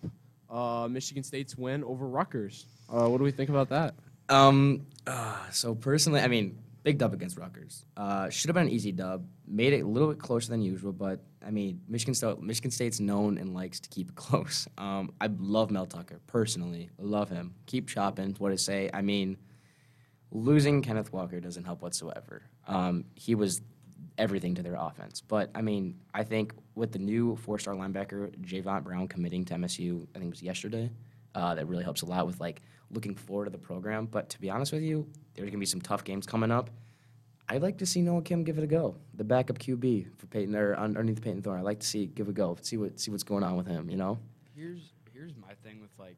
uh, 0.49 0.87
Michigan 0.89 1.23
State's 1.23 1.57
win 1.57 1.83
over 1.83 2.05
Rutgers. 2.07 2.65
Uh, 2.89 3.07
what 3.07 3.17
do 3.17 3.23
we 3.23 3.31
think 3.31 3.49
about 3.49 3.69
that? 3.69 3.95
Um. 4.29 4.85
Uh, 5.07 5.37
so 5.51 5.73
personally, 5.73 6.19
I 6.21 6.27
mean, 6.27 6.57
big 6.83 6.97
dub 6.97 7.13
against 7.13 7.37
Rutgers. 7.37 7.85
Uh, 7.95 8.29
should 8.29 8.49
have 8.49 8.55
been 8.55 8.67
an 8.67 8.73
easy 8.73 8.91
dub. 8.91 9.25
Made 9.47 9.73
it 9.73 9.81
a 9.81 9.87
little 9.87 10.09
bit 10.09 10.19
closer 10.19 10.49
than 10.49 10.61
usual, 10.61 10.91
but 10.91 11.21
I 11.45 11.51
mean, 11.51 11.81
Michigan 11.87 12.13
State. 12.13 12.41
Michigan 12.41 12.71
State's 12.71 12.99
known 12.99 13.37
and 13.37 13.53
likes 13.53 13.79
to 13.79 13.89
keep 13.89 14.09
it 14.09 14.15
close. 14.15 14.67
Um, 14.77 15.13
I 15.19 15.29
love 15.39 15.71
Mel 15.71 15.85
Tucker 15.85 16.19
personally. 16.27 16.89
Love 16.97 17.29
him. 17.29 17.55
Keep 17.65 17.87
chopping. 17.87 18.35
What 18.37 18.51
I 18.51 18.55
say. 18.55 18.89
I 18.93 19.01
mean, 19.01 19.37
losing 20.31 20.81
Kenneth 20.81 21.11
Walker 21.13 21.39
doesn't 21.39 21.65
help 21.65 21.81
whatsoever. 21.81 22.43
Um, 22.67 23.05
he 23.15 23.35
was 23.35 23.61
everything 24.17 24.55
to 24.55 24.63
their 24.63 24.75
offense. 24.75 25.21
But 25.21 25.49
I 25.55 25.61
mean, 25.61 25.99
I 26.13 26.23
think 26.23 26.53
with 26.75 26.91
the 26.91 26.99
new 26.99 27.35
four-star 27.37 27.73
linebacker 27.75 28.35
Javon 28.37 28.83
Brown 28.83 29.07
committing 29.07 29.45
to 29.45 29.55
MSU, 29.55 30.07
I 30.15 30.19
think 30.19 30.27
it 30.27 30.29
was 30.29 30.43
yesterday. 30.43 30.91
Uh, 31.33 31.55
that 31.55 31.67
really 31.67 31.83
helps 31.83 32.01
a 32.01 32.05
lot 32.05 32.27
with 32.27 32.39
like 32.41 32.61
looking 32.91 33.15
forward 33.15 33.45
to 33.45 33.51
the 33.51 33.57
program. 33.57 34.05
But 34.05 34.29
to 34.29 34.41
be 34.41 34.49
honest 34.49 34.73
with 34.73 34.83
you, 34.83 35.07
there's 35.33 35.49
gonna 35.49 35.59
be 35.59 35.65
some 35.65 35.81
tough 35.81 36.03
games 36.03 36.25
coming 36.25 36.51
up. 36.51 36.69
I'd 37.47 37.61
like 37.61 37.77
to 37.79 37.85
see 37.85 38.01
Noah 38.01 38.21
Kim 38.21 38.43
give 38.43 38.57
it 38.57 38.63
a 38.63 38.67
go. 38.67 38.95
The 39.15 39.23
backup 39.23 39.59
QB 39.59 40.17
for 40.17 40.25
Peyton 40.27 40.55
or 40.55 40.75
underneath 40.75 41.21
Payton 41.21 41.41
Thorne. 41.41 41.59
I'd 41.59 41.65
like 41.65 41.79
to 41.79 41.87
see 41.87 42.05
give 42.05 42.29
a 42.29 42.33
go. 42.33 42.57
See 42.61 42.77
what 42.77 42.99
see 42.99 43.11
what's 43.11 43.23
going 43.23 43.43
on 43.43 43.55
with 43.57 43.67
him. 43.67 43.89
You 43.89 43.97
know. 43.97 44.19
Here's 44.55 44.93
here's 45.13 45.35
my 45.35 45.53
thing 45.63 45.81
with 45.81 45.91
like 45.97 46.17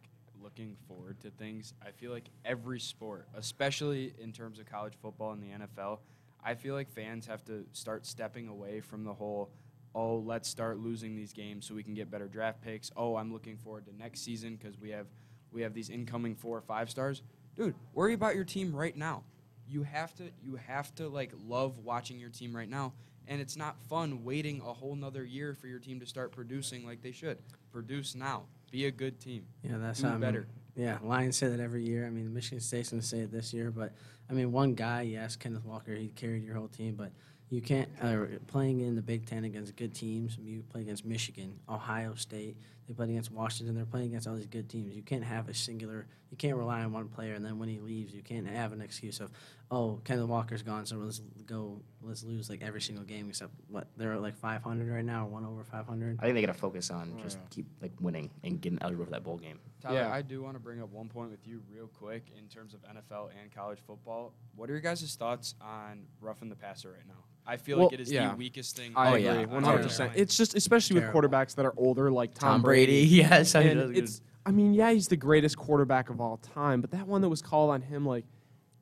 looking 0.53 0.75
forward 0.87 1.19
to 1.21 1.31
things. 1.31 1.73
I 1.85 1.91
feel 1.91 2.11
like 2.11 2.29
every 2.45 2.79
sport, 2.79 3.27
especially 3.35 4.13
in 4.19 4.31
terms 4.31 4.59
of 4.59 4.65
college 4.65 4.93
football 5.01 5.31
and 5.31 5.41
the 5.41 5.65
NFL, 5.65 5.99
I 6.43 6.53
feel 6.55 6.75
like 6.75 6.91
fans 6.91 7.25
have 7.25 7.43
to 7.45 7.65
start 7.71 8.05
stepping 8.05 8.47
away 8.47 8.81
from 8.81 9.03
the 9.03 9.13
whole 9.13 9.51
oh, 9.95 10.17
let's 10.17 10.49
start 10.49 10.79
losing 10.79 11.15
these 11.15 11.33
games 11.33 11.67
so 11.67 11.75
we 11.75 11.83
can 11.83 11.93
get 11.93 12.09
better 12.09 12.27
draft 12.27 12.59
picks. 12.63 12.89
Oh, 12.97 13.15
I'm 13.15 13.31
looking 13.31 13.57
forward 13.57 13.85
to 13.85 13.95
next 13.95 14.21
season 14.21 14.55
because 14.55 14.79
we 14.79 14.89
have 14.89 15.05
we 15.51 15.61
have 15.61 15.75
these 15.75 15.91
incoming 15.91 16.35
four 16.35 16.57
or 16.57 16.61
five 16.61 16.89
stars. 16.89 17.21
Dude, 17.55 17.75
worry 17.93 18.13
about 18.13 18.33
your 18.33 18.43
team 18.43 18.75
right 18.75 18.97
now. 18.97 19.23
You 19.67 19.83
have 19.83 20.13
to 20.15 20.23
you 20.43 20.55
have 20.55 20.93
to 20.95 21.09
like 21.09 21.31
love 21.47 21.79
watching 21.79 22.19
your 22.19 22.29
team 22.29 22.55
right 22.55 22.69
now. 22.69 22.93
And 23.27 23.39
it's 23.39 23.55
not 23.55 23.77
fun 23.89 24.23
waiting 24.23 24.61
a 24.61 24.73
whole 24.73 24.95
nother 24.95 25.23
year 25.23 25.53
for 25.53 25.67
your 25.67 25.79
team 25.79 25.99
to 25.99 26.05
start 26.05 26.31
producing 26.31 26.85
like 26.85 27.01
they 27.01 27.11
should. 27.11 27.37
Produce 27.71 28.15
now. 28.15 28.43
Be 28.71 28.85
a 28.85 28.91
good 28.91 29.19
team. 29.19 29.45
Yeah, 29.63 29.77
that's 29.77 30.01
Do 30.01 30.09
mean, 30.09 30.19
better. 30.19 30.47
Yeah, 30.75 30.97
Lions 31.03 31.37
say 31.37 31.47
that 31.47 31.59
every 31.59 31.85
year. 31.85 32.05
I 32.07 32.09
mean, 32.09 32.33
Michigan 32.33 32.59
State's 32.59 32.89
going 32.89 33.01
to 33.01 33.07
say 33.07 33.19
it 33.19 33.31
this 33.31 33.53
year, 33.53 33.69
but 33.71 33.93
I 34.29 34.33
mean, 34.33 34.51
one 34.51 34.73
guy, 34.73 35.03
yes, 35.03 35.35
Kenneth 35.35 35.65
Walker, 35.65 35.93
he 35.93 36.07
carried 36.09 36.43
your 36.43 36.55
whole 36.55 36.67
team, 36.67 36.95
but 36.95 37.11
you 37.49 37.61
can't 37.61 37.89
uh, 38.01 38.25
playing 38.47 38.79
in 38.79 38.95
the 38.95 39.01
Big 39.01 39.27
Ten 39.27 39.43
against 39.43 39.75
good 39.75 39.93
teams. 39.93 40.37
You 40.41 40.63
play 40.63 40.81
against 40.81 41.05
Michigan, 41.05 41.59
Ohio 41.69 42.15
State. 42.15 42.57
They 42.87 42.93
played 42.93 43.09
against 43.09 43.31
Washington. 43.31 43.75
They're 43.75 43.85
playing 43.85 44.07
against 44.07 44.27
all 44.27 44.35
these 44.35 44.45
good 44.47 44.69
teams. 44.69 44.93
You 44.95 45.01
can't 45.03 45.23
have 45.23 45.47
a 45.49 45.53
singular. 45.53 46.05
You 46.31 46.37
can't 46.37 46.57
rely 46.57 46.81
on 46.81 46.91
one 46.91 47.07
player, 47.09 47.33
and 47.35 47.45
then 47.45 47.59
when 47.59 47.69
he 47.69 47.79
leaves, 47.79 48.13
you 48.13 48.23
can't 48.23 48.47
have 48.47 48.73
an 48.73 48.81
excuse 48.81 49.19
of, 49.19 49.29
oh, 49.69 49.99
Kenneth 50.03 50.25
Walker's 50.27 50.63
gone, 50.63 50.85
so 50.87 50.95
let's 50.97 51.19
go, 51.45 51.79
let's 52.01 52.23
lose 52.23 52.49
like 52.49 52.63
every 52.63 52.81
single 52.81 53.05
game 53.05 53.29
except 53.29 53.51
what 53.69 53.87
they're 53.97 54.13
at 54.13 54.21
like 54.21 54.35
500 54.35 54.91
right 54.91 55.05
now, 55.05 55.25
or 55.25 55.29
one 55.29 55.45
over 55.45 55.63
500. 55.63 56.17
I 56.19 56.23
think 56.23 56.33
they 56.35 56.41
got 56.41 56.51
to 56.51 56.57
focus 56.59 56.89
on 56.89 57.13
Oh, 57.19 57.21
just 57.23 57.37
yeah. 57.37 57.47
keep 57.51 57.65
like 57.83 57.91
winning 58.01 58.31
and 58.43 58.59
getting 58.59 58.79
eligible 58.81 59.05
for 59.05 59.11
that 59.11 59.23
bowl 59.23 59.37
game. 59.37 59.59
Tyler, 59.79 59.95
Yeah. 59.99 60.11
I 60.11 60.23
do 60.23 60.41
want 60.41 60.55
to 60.55 60.59
bring 60.59 60.81
up 60.81 60.89
one 60.91 61.07
point 61.07 61.29
with 61.29 61.45
you 61.47 61.61
real 61.71 61.87
quick 61.87 62.25
in 62.35 62.47
terms 62.47 62.73
of 62.73 62.81
NFL 62.81 63.29
and 63.39 63.53
college 63.53 63.79
football. 63.85 64.33
What 64.55 64.69
are 64.71 64.73
your 64.73 64.81
guys' 64.81 65.15
thoughts 65.15 65.53
on 65.61 66.01
roughing 66.19 66.49
the 66.49 66.55
passer 66.55 66.89
right 66.91 67.07
now? 67.07 67.13
I 67.45 67.57
feel 67.57 67.77
Well, 67.77 67.87
like 67.87 67.93
it 67.95 67.99
is 67.99 68.09
yeah. 68.11 68.29
the 68.29 68.37
weakest 68.37 68.75
thing. 68.77 68.93
I 68.95 69.05
Oh, 69.09 69.13
agree, 69.15 69.23
yeah. 69.25 69.45
one 69.45 69.63
hundred 69.63 69.83
percent. 69.83 70.13
It's 70.15 70.35
just 70.37 70.55
especially 70.55 71.01
with 71.01 71.11
quarterbacks 71.11 71.55
that 71.55 71.65
are 71.65 71.73
older, 71.75 72.09
like 72.09 72.33
Tom, 72.33 72.49
Tom 72.53 72.61
Brady, 72.61 72.72
yes, 73.03 73.55
I 73.55 73.63
mean, 73.63 73.95
it's, 73.95 74.21
I 74.45 74.51
mean, 74.51 74.73
yeah, 74.73 74.91
he's 74.91 75.07
the 75.07 75.15
greatest 75.15 75.57
quarterback 75.57 76.09
of 76.09 76.19
all 76.19 76.37
time, 76.37 76.81
but 76.81 76.91
that 76.91 77.07
one 77.07 77.21
that 77.21 77.29
was 77.29 77.41
called 77.41 77.69
on 77.71 77.81
him, 77.81 78.05
like, 78.05 78.25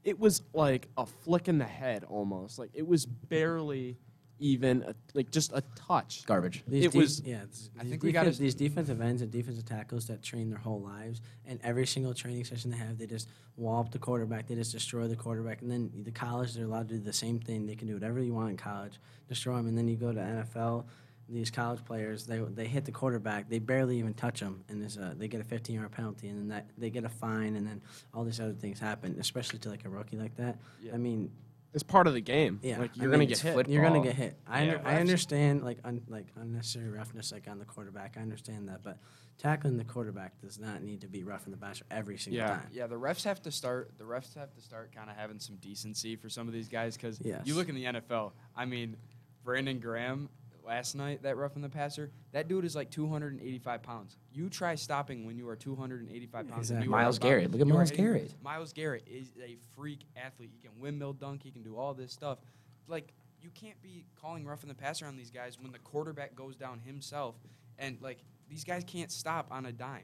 it 0.03 0.19
was 0.19 0.41
like 0.53 0.87
a 0.97 1.05
flick 1.05 1.47
in 1.47 1.59
the 1.59 1.65
head 1.65 2.03
almost. 2.09 2.57
Like 2.57 2.71
it 2.73 2.87
was 2.87 3.05
barely 3.05 3.97
even 4.39 4.81
a, 4.87 4.95
like 5.13 5.29
just 5.29 5.51
a 5.53 5.61
touch. 5.75 6.25
garbage. 6.25 6.63
These 6.67 6.85
It 6.85 6.91
de- 6.93 6.97
was- 6.97 7.21
yeah. 7.21 7.35
it's- 7.43 7.69
I 7.79 7.83
these 7.83 7.91
think 7.91 8.03
we 8.03 8.11
gotta 8.11 8.31
these 8.31 8.55
defensive 8.55 8.99
ends 8.99 9.21
and 9.21 9.29
defensive 9.29 9.65
tackles 9.65 10.07
that 10.07 10.23
train 10.23 10.49
their 10.49 10.57
whole 10.57 10.81
lives, 10.81 11.21
and 11.45 11.59
every 11.63 11.85
single 11.85 12.15
training 12.15 12.45
session 12.45 12.71
they 12.71 12.77
have, 12.77 12.97
they 12.97 13.05
just 13.05 13.29
wall 13.57 13.81
up 13.81 13.91
the 13.91 13.99
quarterback. 13.99 14.47
They 14.47 14.55
just 14.55 14.71
destroy 14.71 15.07
the 15.07 15.15
quarterback, 15.15 15.61
and 15.61 15.69
then 15.69 15.91
the 16.03 16.09
college 16.11 16.55
they're 16.55 16.65
allowed 16.65 16.89
to 16.89 16.95
do 16.95 17.01
the 17.01 17.13
same 17.13 17.37
thing. 17.39 17.67
They 17.67 17.75
can 17.75 17.87
do 17.87 17.93
whatever 17.93 18.19
you 18.19 18.33
want 18.33 18.49
in 18.49 18.57
college, 18.57 18.99
destroy 19.29 19.57
them, 19.57 19.67
and 19.67 19.77
then 19.77 19.87
you 19.87 19.95
go 19.97 20.11
to 20.11 20.19
NFL. 20.19 20.85
These 21.31 21.49
college 21.51 21.83
players, 21.85 22.25
they 22.25 22.39
they 22.39 22.67
hit 22.67 22.83
the 22.85 22.91
quarterback, 22.91 23.49
they 23.49 23.59
barely 23.59 23.97
even 23.99 24.13
touch 24.13 24.39
them, 24.41 24.63
and 24.67 24.81
there's 24.81 24.97
a, 24.97 25.15
they 25.17 25.27
get 25.27 25.39
a 25.39 25.43
15 25.45 25.75
yard 25.75 25.91
penalty, 25.91 26.27
and 26.27 26.37
then 26.37 26.47
that 26.49 26.69
they 26.77 26.89
get 26.89 27.05
a 27.05 27.09
fine, 27.09 27.55
and 27.55 27.65
then 27.65 27.81
all 28.13 28.23
these 28.23 28.39
other 28.39 28.53
things 28.53 28.79
happen, 28.79 29.15
especially 29.19 29.59
to 29.59 29.69
like 29.69 29.85
a 29.85 29.89
rookie 29.89 30.17
like 30.17 30.35
that. 30.37 30.57
Yeah. 30.81 30.93
I 30.93 30.97
mean, 30.97 31.31
It's 31.73 31.83
part 31.83 32.07
of 32.07 32.13
the 32.13 32.19
game. 32.21 32.59
yeah, 32.61 32.79
like 32.79 32.97
you're 32.97 33.05
mean, 33.05 33.11
gonna 33.11 33.25
get 33.27 33.39
hit. 33.39 33.53
foot- 33.53 33.69
you're 33.69 33.81
gonna 33.83 34.03
get 34.03 34.15
hit. 34.15 34.35
I, 34.45 34.63
Yeah, 34.63 34.71
under, 34.73 34.87
I 34.87 34.95
understand 34.99 35.63
like 35.63 35.77
un, 35.85 36.01
like 36.09 36.27
unnecessary 36.35 36.89
roughness 36.89 37.31
like 37.31 37.47
on 37.47 37.59
the 37.59 37.65
quarterback. 37.65 38.15
I 38.17 38.21
understand 38.21 38.67
that, 38.67 38.83
but 38.83 38.97
tackling 39.37 39.77
the 39.77 39.85
quarterback 39.85 40.39
does 40.41 40.59
not 40.59 40.83
need 40.83 40.99
to 41.01 41.07
be 41.07 41.23
rough 41.23 41.45
in 41.45 41.51
the 41.51 41.57
passer 41.57 41.85
every 41.89 42.17
single 42.17 42.41
Yeah. 42.43 42.47
time. 42.57 42.67
Yeah, 42.73 42.87
the 42.87 42.95
refs 42.99 43.23
have 43.23 43.41
to 43.43 43.51
start. 43.51 43.91
The 43.97 44.03
refs 44.03 44.35
have 44.35 44.53
to 44.53 44.61
start 44.61 44.93
kind 44.93 45.09
of 45.09 45.15
having 45.15 45.39
some 45.39 45.55
decency 45.61 46.17
for 46.17 46.27
some 46.27 46.47
of 46.47 46.53
these 46.53 46.67
guys 46.67 46.97
because 46.97 47.21
Yes. 47.23 47.47
you 47.47 47.55
look 47.55 47.69
in 47.69 47.75
the 47.75 47.85
NFL. 47.85 48.33
I 48.53 48.65
mean, 48.65 48.97
Brandon 49.45 49.79
Graham 49.79 50.27
last 50.65 50.95
night, 50.95 51.23
that 51.23 51.37
rough 51.37 51.55
in 51.55 51.61
the 51.61 51.69
passer, 51.69 52.11
that 52.31 52.47
dude 52.47 52.65
is 52.65 52.75
like 52.75 52.89
285 52.91 53.81
pounds. 53.83 54.17
You 54.33 54.49
try 54.49 54.75
stopping 54.75 55.25
when 55.25 55.37
you 55.37 55.47
are 55.49 55.55
285 55.55 56.47
pounds. 56.47 56.59
Exactly. 56.59 56.85
you 56.87 56.93
are 56.93 56.97
Myles 56.97 57.17
about- 57.17 57.27
Garrett. 57.27 57.51
Look 57.51 57.61
at 57.61 57.67
you 57.67 57.73
are 57.73 57.75
Myles 57.77 57.89
hitting- 57.89 58.05
Garrett. 58.05 58.33
Myles 58.43 58.73
Garrett 58.73 59.07
is 59.07 59.31
a 59.43 59.57
freak 59.75 60.05
athlete. 60.15 60.49
He 60.53 60.59
can 60.59 60.79
windmill 60.79 61.13
dunk. 61.13 61.43
He 61.43 61.51
can 61.51 61.63
do 61.63 61.77
all 61.77 61.93
this 61.93 62.11
stuff. 62.11 62.39
Like 62.87 63.13
you 63.41 63.49
can't 63.49 63.81
be 63.81 64.05
calling 64.21 64.45
rough 64.45 64.63
in 64.63 64.69
the 64.69 64.75
passer 64.75 65.05
on 65.05 65.15
these 65.17 65.31
guys 65.31 65.57
when 65.59 65.71
the 65.71 65.79
quarterback 65.79 66.35
goes 66.35 66.55
down 66.55 66.79
himself, 66.79 67.35
and 67.79 67.97
like 68.01 68.19
these 68.49 68.63
guys 68.63 68.83
can't 68.85 69.11
stop 69.11 69.47
on 69.51 69.65
a 69.65 69.71
dime. 69.71 70.03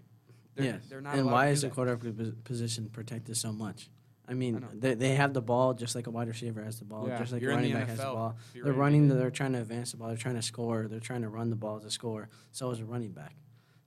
They're, 0.56 0.66
yes. 0.66 0.88
they're 0.90 1.02
not. 1.02 1.16
and 1.16 1.28
why 1.30 1.50
is 1.50 1.62
the 1.62 1.70
quarterback 1.70 2.44
position 2.44 2.90
protected 2.90 3.38
so 3.38 3.52
much? 3.52 3.90
I 4.30 4.34
mean, 4.34 4.60
know. 4.60 4.68
they, 4.74 4.94
they 4.94 5.16
have 5.16 5.34
the 5.34 5.42
ball 5.42 5.74
just 5.74 5.96
like 5.96 6.08
a 6.08 6.10
wide 6.12 6.28
receiver 6.28 6.62
has 6.64 6.80
the 6.80 6.86
ball, 6.86 7.08
Yeah. 7.08 7.18
just 7.20 7.32
like 7.32 7.42
You're 7.42 7.52
a 7.52 7.56
running 7.56 7.74
back 7.74 7.88
has 7.88 7.98
the 7.98 8.04
NFL. 8.04 8.14
ball. 8.14 8.38
They're 8.54 8.74
running. 8.74 9.08
hit. 9.08 9.18
They're 9.18 9.32
trying 9.32 9.54
to 9.54 9.60
advance 9.60 9.92
the 9.92 9.98
ball. 9.98 10.10
They're 10.10 10.18
trying 10.18 10.36
to 10.36 10.42
score. 10.42 10.88
They're 10.90 11.00
trying 11.00 11.22
to 11.22 11.30
run 11.30 11.50
the 11.50 11.56
ball 11.56 11.80
to 11.80 11.90
score. 11.90 12.30
So 12.52 12.70
is 12.72 12.80
a 12.80 12.86
running 12.86 13.12
back. 13.12 13.36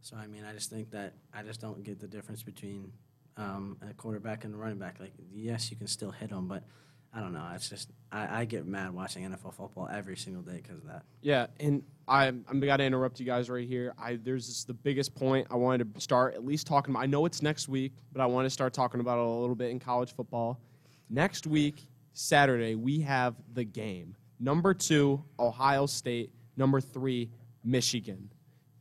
So 0.01 0.17
I 0.17 0.27
mean, 0.27 0.45
I 0.45 0.53
just 0.55 0.71
think 0.71 0.91
that 0.93 1.13
I 1.35 1.43
just 1.43 1.61
don't 1.61 1.83
get 1.85 2.01
the 2.01 2.07
difference 2.09 2.43
between 2.43 2.93
um, 3.37 3.77
a 3.89 3.93
quarterback 3.93 4.45
and 4.45 4.55
a 4.55 4.57
running 4.57 4.79
back. 4.79 4.97
Like, 4.99 5.13
yes, 5.33 5.71
you 5.71 5.77
can 5.77 5.87
still 5.87 6.11
hit 6.11 6.31
them, 6.31 6.49
but 6.49 6.65
I 7.13 7.21
don't 7.21 7.33
know. 7.33 7.45
It's 7.55 7.69
just 7.69 7.91
I, 8.13 8.41
I 8.41 8.45
get 8.45 8.67
mad 8.67 8.93
watching 8.95 9.29
NFL 9.29 9.55
football 9.55 9.89
every 9.93 10.17
single 10.17 10.43
day 10.43 10.61
because 10.63 10.79
of 10.79 10.87
that. 10.87 11.03
Yeah, 11.23 11.47
and 11.59 11.83
I 12.07 12.29
I'm 12.29 12.61
got 12.61 12.77
to 12.77 12.85
interrupt 12.85 13.19
you 13.19 13.27
guys 13.27 13.51
right 13.51 13.67
here. 13.67 13.95
I 13.99 14.17
there's 14.17 14.47
this, 14.47 14.65
the 14.65 14.75
biggest 14.75 15.15
point 15.15 15.49
I 15.51 15.57
wanted 15.57 15.95
to 15.95 16.01
start 16.01 16.35
at 16.35 16.45
least 16.45 16.67
talking 16.67 16.93
about. 16.93 17.03
I 17.03 17.07
know 17.07 17.27
it's 17.27 17.43
next 17.43 17.69
week, 17.69 17.93
but 18.13 18.21
I 18.21 18.27
want 18.27 18.47
to 18.47 18.51
start 18.51 18.73
talking 18.73 19.01
about 19.01 19.19
it 19.19 19.27
a 19.27 19.29
little 19.29 19.57
bit 19.57 19.71
in 19.71 19.81
college 19.81 20.15
football. 20.15 20.61
Next 21.09 21.47
week, 21.47 21.87
Saturday, 22.13 22.77
we 22.77 23.01
have 23.01 23.35
the 23.55 23.65
game. 23.65 24.15
Number 24.39 24.73
two, 24.73 25.25
Ohio 25.39 25.87
State. 25.87 26.33
Number 26.57 26.81
three, 26.81 27.31
Michigan. 27.65 28.31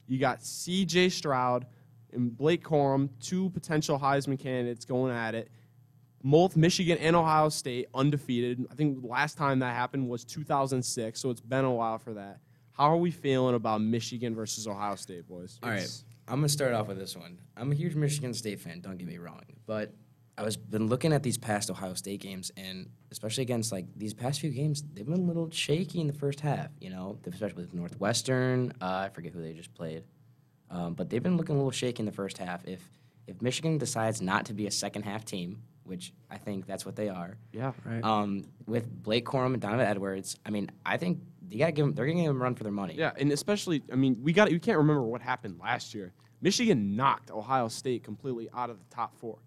You 0.07 0.19
got 0.19 0.43
C.J. 0.43 1.09
Stroud 1.09 1.65
and 2.13 2.35
Blake 2.35 2.63
Corum, 2.63 3.09
two 3.19 3.49
potential 3.51 3.99
Heisman 3.99 4.39
candidates 4.39 4.85
going 4.85 5.13
at 5.13 5.35
it. 5.35 5.49
Both 6.23 6.57
Michigan 6.57 6.97
and 6.97 7.15
Ohio 7.15 7.49
State 7.49 7.87
undefeated. 7.93 8.65
I 8.71 8.75
think 8.75 8.99
last 9.03 9.37
time 9.37 9.59
that 9.59 9.75
happened 9.75 10.09
was 10.09 10.25
2006, 10.25 11.19
so 11.19 11.29
it's 11.29 11.41
been 11.41 11.65
a 11.65 11.71
while 11.71 11.97
for 11.97 12.13
that. 12.15 12.39
How 12.73 12.91
are 12.91 12.97
we 12.97 13.11
feeling 13.11 13.55
about 13.55 13.81
Michigan 13.81 14.35
versus 14.35 14.67
Ohio 14.67 14.95
State, 14.95 15.27
boys? 15.27 15.59
All 15.63 15.69
right, 15.69 16.03
I'm 16.27 16.35
gonna 16.35 16.49
start 16.49 16.73
off 16.73 16.87
with 16.87 16.97
this 16.97 17.15
one. 17.15 17.39
I'm 17.57 17.71
a 17.71 17.75
huge 17.75 17.95
Michigan 17.95 18.33
State 18.33 18.59
fan. 18.59 18.81
Don't 18.81 18.97
get 18.97 19.07
me 19.07 19.17
wrong, 19.17 19.43
but 19.65 19.93
I 20.37 20.43
was 20.43 20.55
been 20.55 20.87
looking 20.87 21.11
at 21.11 21.21
these 21.21 21.37
past 21.37 21.69
Ohio 21.69 21.93
State 21.93 22.21
games, 22.21 22.51
and 22.55 22.89
especially 23.11 23.41
against 23.41 23.73
like 23.73 23.85
these 23.97 24.13
past 24.13 24.39
few 24.39 24.49
games, 24.49 24.81
they've 24.93 25.05
been 25.05 25.15
a 25.15 25.17
little 25.17 25.49
shaky 25.51 25.99
in 25.99 26.07
the 26.07 26.13
first 26.13 26.39
half. 26.39 26.69
You 26.79 26.89
know, 26.89 27.17
especially 27.25 27.63
with 27.63 27.73
Northwestern. 27.73 28.71
Uh, 28.81 29.03
I 29.05 29.09
forget 29.09 29.33
who 29.33 29.41
they 29.41 29.51
just 29.51 29.73
played, 29.73 30.03
um, 30.71 30.93
but 30.93 31.09
they've 31.09 31.21
been 31.21 31.35
looking 31.35 31.55
a 31.55 31.57
little 31.57 31.71
shaky 31.71 31.99
in 31.99 32.05
the 32.05 32.13
first 32.13 32.37
half. 32.37 32.65
If 32.65 32.81
if 33.29 33.41
Michigan 33.41 33.77
decides 33.77 34.21
not 34.21 34.45
to 34.47 34.53
be 34.53 34.67
a 34.67 34.71
second 34.71 35.03
half 35.03 35.23
team, 35.23 35.61
which 35.83 36.13
I 36.29 36.37
think 36.37 36.65
that's 36.65 36.85
what 36.85 36.95
they 36.95 37.09
are, 37.09 37.37
Yeah. 37.53 37.71
Right. 37.85 38.03
um, 38.03 38.43
with 38.67 38.91
Blake 39.03 39.25
Corum 39.25 39.53
and 39.53 39.61
Donovan 39.61 39.85
Edwards, 39.85 40.37
I 40.45 40.49
mean, 40.49 40.69
I 40.85 40.97
think 40.97 41.19
you 41.49 41.59
gotta 41.59 41.71
give 41.71 41.85
them. 41.85 41.93
They're 41.95 42.05
gonna 42.05 42.19
give 42.21 42.27
them 42.27 42.37
a 42.41 42.43
run 42.43 42.55
for 42.55 42.63
their 42.63 42.71
money. 42.71 42.95
Yeah, 42.95 43.11
and 43.17 43.31
especially, 43.31 43.81
I 43.91 43.95
mean, 43.95 44.17
we 44.21 44.33
got 44.33 44.51
you 44.51 44.59
can't 44.59 44.77
remember 44.77 45.01
what 45.03 45.21
happened 45.21 45.59
last 45.59 45.93
year. 45.95 46.13
Michigan 46.41 46.95
knocked 46.95 47.31
Ohio 47.31 47.67
State 47.67 48.03
completely 48.03 48.49
out 48.53 48.69
of 48.69 48.77
the 48.77 48.85
top 48.95 49.15
four. 49.17 49.39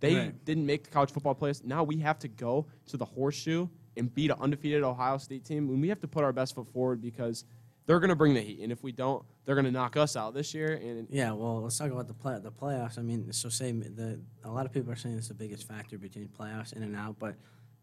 They 0.00 0.16
Right. 0.16 0.44
didn't 0.44 0.66
make 0.66 0.84
the 0.84 0.90
college 0.90 1.10
football 1.12 1.34
playoffs. 1.34 1.64
Now 1.64 1.84
we 1.84 1.98
have 1.98 2.18
to 2.20 2.28
go 2.28 2.66
to 2.86 2.96
the 2.96 3.04
horseshoe 3.04 3.68
and 3.96 4.12
beat 4.12 4.30
an 4.32 4.36
undefeated 4.40 4.82
Ohio 4.82 5.18
State 5.18 5.44
team, 5.44 5.68
and 5.70 5.80
we 5.80 5.88
have 5.88 6.00
to 6.00 6.08
put 6.08 6.24
our 6.24 6.32
best 6.32 6.54
foot 6.56 6.66
forward 6.68 7.00
because 7.00 7.44
they're 7.86 8.00
going 8.00 8.10
to 8.10 8.16
bring 8.16 8.34
the 8.34 8.40
heat. 8.40 8.60
And 8.60 8.72
if 8.72 8.82
we 8.82 8.92
don't, 8.92 9.24
they're 9.44 9.54
going 9.54 9.66
to 9.66 9.70
knock 9.70 9.96
us 9.96 10.16
out 10.16 10.32
this 10.34 10.54
year. 10.54 10.72
And 10.74 11.06
Yeah, 11.10 11.32
well, 11.32 11.60
let's 11.62 11.76
talk 11.78 11.90
about 11.90 12.06
the 12.08 12.14
play 12.14 12.38
the 12.42 12.50
playoffs. 12.52 12.98
I 12.98 13.02
mean, 13.02 13.32
so 13.32 13.48
say 13.48 13.72
the 13.72 14.20
a 14.44 14.50
lot 14.50 14.64
of 14.66 14.72
people 14.72 14.92
are 14.92 14.96
saying 14.96 15.16
it's 15.18 15.28
the 15.28 15.34
biggest 15.34 15.68
factor 15.68 15.98
between 15.98 16.28
playoffs 16.28 16.72
in 16.72 16.82
and 16.82 16.96
out, 16.96 17.16
but 17.18 17.34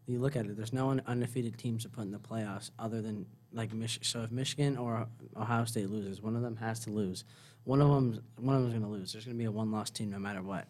you 0.06 0.18
look 0.18 0.34
at 0.34 0.46
it. 0.46 0.56
There's 0.56 0.72
no 0.72 0.90
undefeated 1.06 1.56
teams 1.56 1.84
to 1.84 1.88
put 1.88 2.02
in 2.02 2.10
the 2.10 2.18
playoffs 2.18 2.70
other 2.78 3.00
than 3.00 3.26
like 3.52 3.72
Mich- 3.72 4.00
So 4.02 4.22
if 4.22 4.32
Michigan 4.32 4.76
or 4.76 5.06
Ohio 5.36 5.64
State 5.64 5.88
loses, 5.90 6.20
one 6.20 6.34
of 6.34 6.42
them 6.42 6.56
has 6.56 6.80
to 6.80 6.90
lose. 6.90 7.24
One 7.64 7.80
of 7.80 7.88
them, 7.88 8.20
one 8.40 8.56
of 8.56 8.62
them's 8.62 8.72
going 8.74 8.82
to 8.84 8.88
lose. 8.90 9.12
There's 9.12 9.24
going 9.24 9.36
to 9.36 9.38
be 9.38 9.44
a 9.44 9.52
one 9.52 9.70
loss 9.70 9.90
team 9.90 10.10
no 10.10 10.18
matter 10.18 10.42
what. 10.42 10.66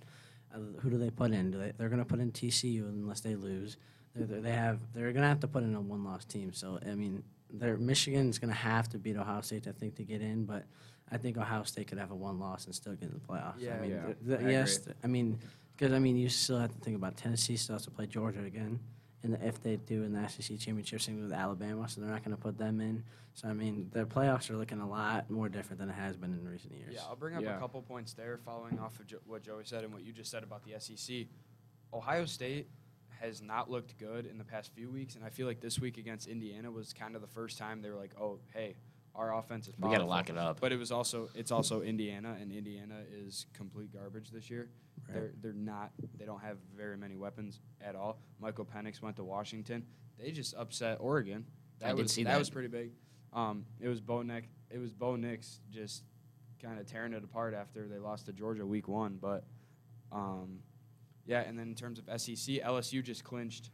Uh, 0.55 0.59
who 0.81 0.91
do 0.91 0.99
they 0.99 1.09
put 1.09 1.31
in? 1.33 1.51
Do 1.51 1.59
they, 1.59 1.73
they're 1.79 1.89
going 1.89 2.01
to 2.01 2.05
put 2.05 2.21
in 2.21 2.31
TCU 2.33 2.83
unless 2.91 3.21
they 3.21 3.35
lose. 3.35 3.79
They're, 4.15 4.27
they're- 4.27 4.41
they 4.43 4.53
have 4.53 4.81
they're 4.93 5.12
going 5.12 5.23
to 5.23 5.29
have 5.29 5.41
to 5.41 5.49
put 5.49 5.62
in 5.62 5.75
a 5.75 5.81
one 5.81 6.05
loss 6.05 6.27
team. 6.27 6.53
So 6.53 6.79
I 6.87 6.95
mean, 6.95 7.23
they're, 7.52 7.76
Michigan's 7.76 8.38
going 8.38 8.50
to 8.50 8.56
have 8.56 8.88
to 8.90 8.99
beat 8.99 9.16
Ohio 9.16 9.40
State, 9.42 9.66
I 9.68 9.73
think, 9.73 9.94
to 9.97 10.04
get 10.04 10.21
in. 10.21 10.44
But 10.44 10.64
I 11.11 11.18
think 11.18 11.37
Ohio 11.37 11.62
State 11.64 11.87
could 11.88 11.99
have 11.99 12.11
a 12.11 12.14
one 12.14 12.38
loss 12.38 12.66
and 12.66 12.75
still 12.75 12.94
get 12.94 13.11
in 13.11 13.14
the 13.14 13.21
playoffs. 13.32 13.54
Yeah, 13.61 13.75
I 13.76 13.80
mean, 13.80 13.90
yeah, 13.90 14.04
th- 14.06 14.16
th- 14.26 14.40
I 14.40 14.50
yes, 14.50 14.78
th- 14.78 14.97
I 15.04 15.06
mean, 15.06 15.38
because 15.76 15.92
I 15.92 15.99
mean, 15.99 16.16
you 16.16 16.28
still 16.28 16.59
have 16.59 16.73
to 16.73 16.78
think 16.80 16.97
about 16.97 17.16
Tennessee 17.16 17.56
still 17.56 17.75
has 17.75 17.85
to 17.85 17.90
play 17.90 18.06
Georgia 18.06 18.42
again, 18.44 18.78
and 19.23 19.38
if 19.42 19.62
they 19.62 19.76
do 19.76 20.02
in 20.04 20.12
the 20.12 20.26
SEC 20.28 20.59
championship, 20.59 21.00
same 21.00 21.23
with 21.23 21.32
Alabama, 21.32 21.88
so 21.88 22.00
they're 22.00 22.11
not 22.11 22.25
going 22.25 22.37
to 22.37 22.40
put 22.42 22.56
them 22.59 22.80
in. 22.80 23.04
So 23.35 23.49
I 23.49 23.52
mean, 23.52 23.88
their 23.92 24.06
playoffs 24.06 24.50
are 24.50 24.56
looking 24.56 24.80
a 24.80 24.88
lot 24.88 25.30
more 25.30 25.49
different 25.49 25.80
than 25.80 25.88
it 25.88 25.94
has 25.94 26.16
been 26.16 26.32
in 26.32 26.47
recent 26.47 26.75
years. 26.75 26.92
Yeah, 26.94 27.00
I'll 27.09 27.16
bring 27.16 27.35
up 27.37 27.42
Yeah. 27.42 27.56
a 27.56 27.59
couple 27.61 27.80
points 27.82 28.12
there, 28.14 28.38
following 28.44 28.78
off 28.78 28.99
of 29.00 29.06
jo- 29.06 29.18
what 29.26 29.42
Joey 29.42 29.64
said 29.64 29.85
and 29.85 29.92
what 29.92 30.02
you 30.04 30.12
just 30.12 30.30
said 30.30 30.42
about 30.42 30.62
the 30.64 30.78
SEC. 30.78 31.26
Ohio 31.94 32.25
State 32.25 32.68
has 33.23 33.41
not 33.41 33.71
looked 33.71 33.97
good 33.99 34.26
in 34.26 34.37
the 34.37 34.45
past 34.45 34.73
few 34.75 34.91
weeks, 34.91 35.14
and 35.14 35.25
I 35.25 35.31
feel 35.31 35.47
like 35.47 35.61
this 35.61 35.79
week 35.79 35.97
against 35.97 36.26
Indiana 36.29 36.71
was 36.71 36.93
kind 36.93 37.14
of 37.14 37.23
the 37.23 37.29
first 37.29 37.57
time 37.59 37.81
they 37.81 37.88
were 37.91 37.97
like, 37.97 38.12
"Oh, 38.21 38.41
hey, 38.52 38.75
our 39.14 39.35
offense 39.37 39.69
is." 39.69 39.75
we 39.79 39.91
gotta 39.91 40.05
lock 40.05 40.29
it 40.29 40.37
up. 40.37 40.61
But 40.61 40.73
it 40.73 40.76
was 40.79 40.91
also 40.91 41.29
it's 41.35 41.50
also 41.50 41.83
Indiana, 41.83 42.37
and 42.41 42.52
Indiana 42.52 43.00
is 43.12 43.47
complete 43.55 43.93
garbage 43.93 44.31
this 44.31 44.50
year. 44.50 44.69
Right. 45.09 45.14
They're 45.14 45.33
they're 45.41 45.52
not 45.52 45.93
they 46.19 46.25
don't 46.25 46.43
have 46.43 46.59
very 46.76 46.97
many 46.97 47.17
weapons 47.17 47.61
at 47.81 47.95
all. 47.95 48.19
Michael 48.41 48.64
Penix 48.67 49.00
went 49.00 49.17
to 49.17 49.25
Washington. 49.25 49.85
They 50.19 50.31
just 50.33 50.55
upset 50.55 50.99
Oregon. 51.00 51.47
That 51.81 51.87
I 51.91 51.95
did 51.95 52.02
was 52.02 52.12
see 52.12 52.25
that. 52.25 52.33
that. 52.33 52.38
was 52.38 52.50
pretty 52.50 52.69
big. 52.69 52.93
Um, 53.33 53.64
it 53.81 53.88
was 53.88 54.00
Bo 54.00 54.23
Nix. 54.23 54.49
It 54.71 54.79
was 54.79 54.93
Bo 54.93 55.17
Nix 55.17 55.61
just 55.71 56.05
kind 56.62 56.79
of 56.79 56.87
tearing 56.87 57.12
it 57.12 57.25
apart 57.25 57.55
after 57.55 57.88
they 57.88 57.99
lost 57.99 58.26
to 58.26 58.33
Georgia 58.33 58.64
week 58.67 58.88
one. 58.88 59.19
But 59.21 59.45
Um, 60.12 60.59
yeah, 61.26 61.41
and 61.41 61.59
then 61.59 61.69
in 61.69 61.75
terms 61.75 61.99
of 61.99 62.05
SEC, 62.21 62.57
LSU 62.62 63.02
just 63.02 63.25
clinched 63.25 63.71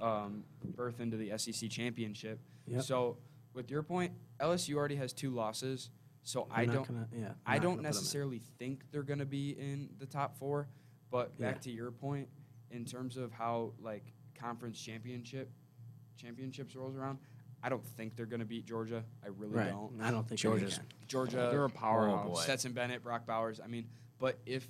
um, 0.00 0.44
berth 0.64 1.00
into 1.00 1.16
the 1.16 1.36
SEC 1.38 1.70
championship. 1.70 2.40
Yep. 2.66 2.82
So, 2.82 3.18
with 3.54 3.70
your 3.70 3.82
point, 3.82 4.12
LSU 4.40 4.74
already 4.74 4.96
has 4.96 5.12
two 5.12 5.30
losses. 5.30 5.90
So 6.24 6.46
They're 6.50 6.58
I 6.60 6.66
don't, 6.66 6.86
gonna- 6.86 7.08
yeah, 7.12 7.32
I 7.44 7.58
don't 7.58 7.62
gonna 7.62 7.64
put 7.64 7.72
'em 7.72 7.78
in. 7.78 7.82
necessarily 7.82 8.42
think 8.58 8.82
they're 8.92 9.02
going 9.02 9.18
to 9.18 9.26
be 9.26 9.50
in 9.50 9.90
the 9.98 10.06
top 10.06 10.36
four. 10.38 10.68
But 11.10 11.36
back 11.38 11.56
Yeah. 11.56 11.60
to 11.62 11.70
your 11.72 11.90
point, 11.90 12.28
in 12.70 12.84
terms 12.84 13.16
of 13.16 13.32
how 13.32 13.72
like 13.80 14.04
conference 14.34 14.80
championship 14.80 15.50
championships 16.16 16.74
rolls 16.76 16.96
around, 16.96 17.18
I 17.62 17.68
don't 17.68 17.84
think 17.84 18.16
they're 18.16 18.26
going 18.26 18.40
to 18.40 18.46
beat 18.46 18.64
Georgia. 18.66 19.04
I 19.22 19.28
really 19.28 19.54
Right. 19.56 19.68
don't. 19.70 20.00
I 20.00 20.10
don't 20.10 20.26
think 20.28 20.40
they 20.40 20.48
Georgia's- 20.48 20.80
Georgia, 21.06 21.48
They're 21.50 21.64
a 21.64 21.68
powerhouse. 21.70 22.26
boy. 22.28 22.40
Stetson 22.40 22.72
Bennett, 22.72 23.02
Brock 23.02 23.26
Bowers. 23.26 23.60
I 23.60 23.66
mean, 23.66 23.88
but 24.18 24.38
if 24.46 24.68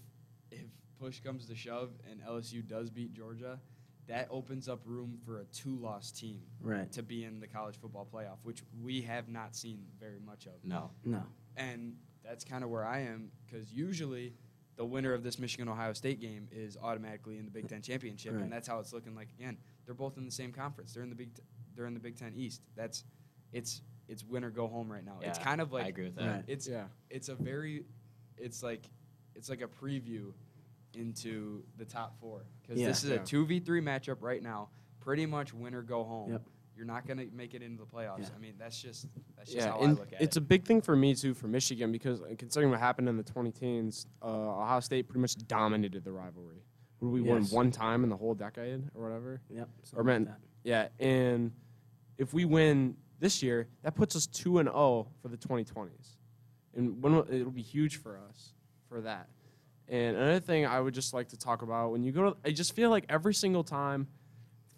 if 0.50 0.60
push 1.02 1.20
comes 1.20 1.46
to 1.46 1.54
shove 1.56 1.90
and 2.08 2.22
LSU 2.22 2.66
does 2.66 2.88
beat 2.90 3.12
Georgia, 3.12 3.58
that 4.06 4.28
opens 4.30 4.68
up 4.68 4.80
room 4.84 5.18
for 5.24 5.40
a 5.40 5.44
two-loss 5.46 6.12
team 6.12 6.42
Right. 6.60 6.90
to 6.92 7.02
be 7.02 7.24
in 7.24 7.40
the 7.40 7.46
college 7.48 7.76
football 7.76 8.06
playoff, 8.12 8.38
which 8.44 8.62
we 8.82 9.02
have 9.02 9.28
not 9.28 9.56
seen 9.56 9.84
very 9.98 10.20
much 10.20 10.46
of. 10.46 10.52
No. 10.64 10.90
No. 11.04 11.22
And 11.56 11.96
that's 12.22 12.44
kind 12.44 12.62
of 12.62 12.70
where 12.70 12.84
I 12.84 13.00
am 13.00 13.30
because 13.46 13.72
usually 13.72 14.34
the 14.76 14.84
winner 14.84 15.12
of 15.12 15.22
this 15.22 15.38
Michigan 15.38 15.68
Ohio 15.68 15.92
State 15.92 16.20
game 16.20 16.48
is 16.52 16.76
automatically 16.80 17.38
in 17.38 17.44
the 17.44 17.50
Big 17.50 17.68
Ten 17.68 17.82
championship, 17.82 18.32
Right. 18.34 18.42
and 18.42 18.52
that's 18.52 18.66
how 18.68 18.78
it's 18.78 18.92
looking 18.92 19.14
like. 19.14 19.28
Again, 19.38 19.56
they're 19.84 19.94
both 19.94 20.16
in 20.16 20.24
the 20.24 20.30
same 20.32 20.52
conference. 20.52 20.94
They're 20.94 21.02
in 21.02 21.10
the 21.10 21.16
Big 21.16 21.34
T- 21.34 21.42
they're 21.74 21.86
in 21.86 21.94
the 21.94 22.00
Big 22.00 22.16
Ten 22.16 22.32
East. 22.34 22.62
That's 22.76 23.04
it's 23.52 23.82
it's 24.08 24.24
win 24.24 24.44
or 24.44 24.50
go 24.50 24.66
home 24.68 24.90
right 24.90 25.04
now. 25.04 25.18
It's 25.20 25.38
kind 25.38 25.60
of 25.60 25.72
like 25.72 25.84
I 25.84 25.88
agree 25.88 26.04
with 26.04 26.16
that. 26.16 26.26
Right. 26.26 26.44
it's 26.46 26.66
Yeah. 26.68 26.86
it's 27.10 27.28
a 27.28 27.34
very 27.34 27.84
it's 28.36 28.62
like 28.62 28.88
it's 29.34 29.48
like 29.50 29.60
a 29.62 29.68
preview 29.68 30.32
into 30.96 31.64
the 31.78 31.84
top 31.84 32.18
four 32.20 32.44
because 32.62 32.80
Yeah. 32.80 32.88
this 32.88 33.04
is 33.04 33.10
Yeah. 33.10 33.16
a 33.16 33.24
two 33.24 33.44
v 33.46 33.60
three 33.60 33.80
matchup 33.80 34.22
right 34.22 34.42
now. 34.42 34.70
Pretty 35.00 35.26
much 35.26 35.52
win 35.52 35.74
or 35.74 35.82
go 35.82 36.04
home. 36.04 36.32
Yep. 36.32 36.42
You're 36.76 36.86
not 36.86 37.06
gonna 37.06 37.26
make 37.32 37.54
it 37.54 37.62
into 37.62 37.78
the 37.84 37.90
playoffs. 37.90 38.20
Yeah. 38.22 38.28
I 38.34 38.38
mean, 38.38 38.54
that's 38.58 38.80
just 38.80 39.06
that's 39.36 39.50
just 39.52 39.64
Yeah, 39.66 39.72
how 39.72 39.78
I 39.80 39.86
look 39.86 40.12
at 40.12 40.22
it's 40.22 40.36
it. 40.36 40.40
a 40.42 40.44
big 40.44 40.64
thing 40.64 40.80
for 40.80 40.96
me 40.96 41.14
too 41.14 41.34
for 41.34 41.48
Michigan 41.48 41.92
because 41.92 42.20
uh, 42.22 42.34
considering 42.38 42.70
what 42.70 42.80
happened 42.80 43.08
in 43.08 43.16
the 43.16 43.22
20 43.22 43.52
teens, 43.52 44.06
uh, 44.22 44.26
Ohio 44.60 44.80
State 44.80 45.08
pretty 45.08 45.20
much 45.20 45.36
dominated 45.46 46.04
the 46.04 46.12
rivalry. 46.12 46.62
Would 47.00 47.10
we 47.10 47.20
won 47.20 47.44
one 47.46 47.70
time 47.72 48.04
in 48.04 48.10
the 48.10 48.16
whole 48.16 48.34
decade 48.34 48.88
or 48.94 49.02
whatever? 49.02 49.40
Yep. 49.50 49.68
Or 49.68 49.84
something 49.84 50.06
like 50.06 50.20
meant 50.28 50.30
yeah, 50.64 50.88
and 51.00 51.52
if 52.18 52.32
we 52.32 52.44
win 52.44 52.96
this 53.18 53.42
year, 53.42 53.68
that 53.82 53.96
puts 53.96 54.14
us 54.14 54.26
two 54.28 54.58
and 54.58 54.68
zero 54.68 55.08
for 55.20 55.26
the 55.28 55.36
2020s, 55.36 56.16
and 56.74 57.02
when 57.02 57.14
it'll 57.28 57.50
be 57.50 57.62
huge 57.62 57.96
for 57.96 58.16
us 58.16 58.54
for 58.88 59.00
that. 59.00 59.28
And 59.88 60.16
another 60.16 60.40
thing 60.40 60.64
I 60.66 60.80
would 60.80 60.94
just 60.94 61.12
like 61.12 61.28
to 61.28 61.36
talk 61.38 61.62
about 61.62 61.90
when 61.92 62.02
you 62.02 62.12
go 62.12 62.30
to, 62.30 62.36
I 62.44 62.50
just 62.52 62.74
feel 62.74 62.90
like 62.90 63.04
every 63.08 63.34
single 63.34 63.64
time 63.64 64.06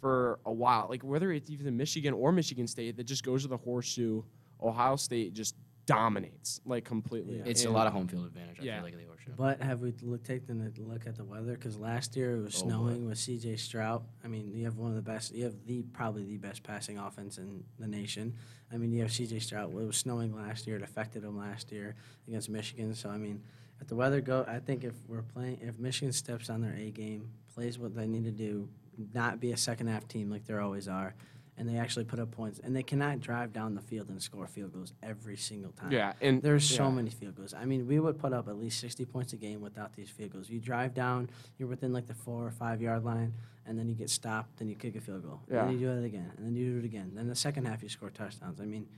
for 0.01 0.39
a 0.45 0.53
while, 0.53 0.87
like 0.91 1.03
whether 1.03 1.31
it's 1.33 1.51
even 1.51 1.77
Michigan 1.77 2.15
or 2.15 2.33
Michigan 2.33 2.67
State, 2.67 2.97
that 2.97 3.05
just 3.05 3.23
goes 3.25 3.43
to 3.43 3.49
the 3.49 3.57
horseshoe, 3.57 4.23
Ohio 4.63 4.97
State 4.97 5.33
just 5.35 5.55
dominates 5.87 6.61
like 6.65 6.85
completely. 6.85 7.37
Yeah. 7.37 7.43
It's 7.47 7.65
a 7.65 7.71
lot 7.71 7.87
of 7.87 7.93
home 7.93 8.09
field 8.09 8.27
advantage. 8.27 8.59
I 8.61 8.65
Yeah. 8.65 8.77
feel 8.77 8.85
like 8.85 8.93
at 8.95 8.99
the 9.01 9.05
horseshoe. 9.07 9.33
But 9.37 9.61
have 9.61 9.81
we 9.81 9.93
look, 10.03 10.25
taken 10.25 10.61
a 10.63 10.81
look 10.83 11.07
at 11.07 11.17
the 11.17 11.25
weather? 11.25 11.53
Because 11.53 11.79
last 11.79 12.17
year 12.17 12.37
it 12.37 12.43
was 12.43 12.57
Oh, 12.57 12.65
boy. 12.65 12.69
snowing 12.69 13.07
with 13.07 13.19
C.J. 13.19 13.57
Stroud. 13.57 14.03
I 14.25 14.29
mean, 14.29 14.51
you 14.55 14.65
have 14.65 14.77
one 14.79 14.91
of 14.91 14.97
the 14.97 15.03
best. 15.03 15.35
You 15.35 15.45
have 15.45 15.55
the 15.67 15.83
probably 15.93 16.25
the 16.25 16.39
best 16.39 16.63
passing 16.63 16.99
offense 16.99 17.37
in 17.39 17.65
the 17.79 17.87
nation. 17.87 18.35
I 18.73 18.79
mean, 18.79 18.93
you 18.93 19.03
have 19.03 19.13
C.J. 19.13 19.39
Stroud. 19.41 19.71
It 19.71 19.75
was 19.87 19.97
snowing 19.97 20.35
last 20.35 20.67
year. 20.67 20.77
It 20.77 20.83
affected 20.83 21.23
him 21.23 21.37
last 21.37 21.71
year 21.71 21.95
against 22.27 22.49
Michigan. 22.49 22.95
So 22.95 23.11
I 23.11 23.19
mean, 23.19 23.43
if 23.81 23.89
the 23.89 23.95
weather 23.97 24.21
go, 24.21 24.45
I 24.49 24.59
think 24.59 24.85
if 24.85 24.95
we're 25.09 25.23
playing, 25.23 25.59
if 25.63 25.79
Michigan 25.79 26.13
steps 26.13 26.49
on 26.51 26.61
their 26.61 26.75
A 26.75 26.91
game, 26.91 27.29
plays 27.55 27.79
what 27.79 27.95
they 27.95 28.07
need 28.07 28.25
to 28.25 28.31
do, 28.31 28.69
not 29.13 29.41
be 29.41 29.53
a 29.53 29.57
second 29.57 29.89
half 29.89 30.07
team 30.09 30.31
like 30.31 30.47
they 30.47 30.55
always 30.55 30.89
are. 30.89 31.15
And 31.57 31.69
they 31.69 31.77
actually 31.77 32.05
put 32.05 32.19
up 32.19 32.33
points, 32.33 32.59
and 32.59 32.75
they 32.75 32.83
cannot 32.83 33.21
drive 33.21 33.53
down 33.53 33.77
the 33.77 33.81
field 33.81 34.09
and 34.09 34.21
score 34.21 34.49
field 34.49 34.73
goals 34.73 34.93
every 35.05 35.37
single 35.37 35.71
time. 35.71 35.93
Yeah, 35.93 36.15
and 36.21 36.43
There's 36.43 36.65
so 36.69 36.91
many 36.91 37.11
field 37.11 37.37
goals. 37.37 37.55
I 37.55 37.65
mean, 37.65 37.87
we 37.87 38.01
would 38.01 38.19
put 38.19 38.33
up 38.33 38.49
at 38.49 38.57
least 38.59 38.81
60 38.81 39.05
points 39.05 39.35
a 39.35 39.37
game 39.37 39.61
without 39.61 39.93
these 39.95 40.11
field 40.11 40.33
goals. 40.33 40.51
You 40.51 40.59
drive 40.59 40.95
down, 40.95 41.31
you're 41.57 41.69
within 41.69 41.93
like 41.93 42.09
the 42.09 42.15
four 42.15 42.45
or 42.45 42.51
five 42.51 42.83
yard 42.83 43.05
line, 43.05 43.35
and 43.67 43.79
then 43.79 43.89
you 43.89 43.95
get 43.95 44.11
stopped, 44.11 44.57
then 44.59 44.69
you 44.69 44.75
kick 44.75 44.97
a 44.97 45.01
field 45.01 45.23
goal. 45.23 45.43
And 45.47 45.55
Yeah. 45.55 45.65
then 45.67 45.75
you 45.75 45.87
do 45.87 45.93
it 45.93 46.05
again, 46.05 46.33
and 46.37 46.45
then 46.45 46.57
you 46.57 46.73
do 46.73 46.79
it 46.81 46.85
again. 46.87 47.13
Then 47.15 47.29
the 47.29 47.37
second 47.37 47.67
half, 47.67 47.85
you 47.85 47.89
score 47.89 48.11
touchdowns. 48.11 48.61
I 48.61 48.65
mean, 48.65 48.89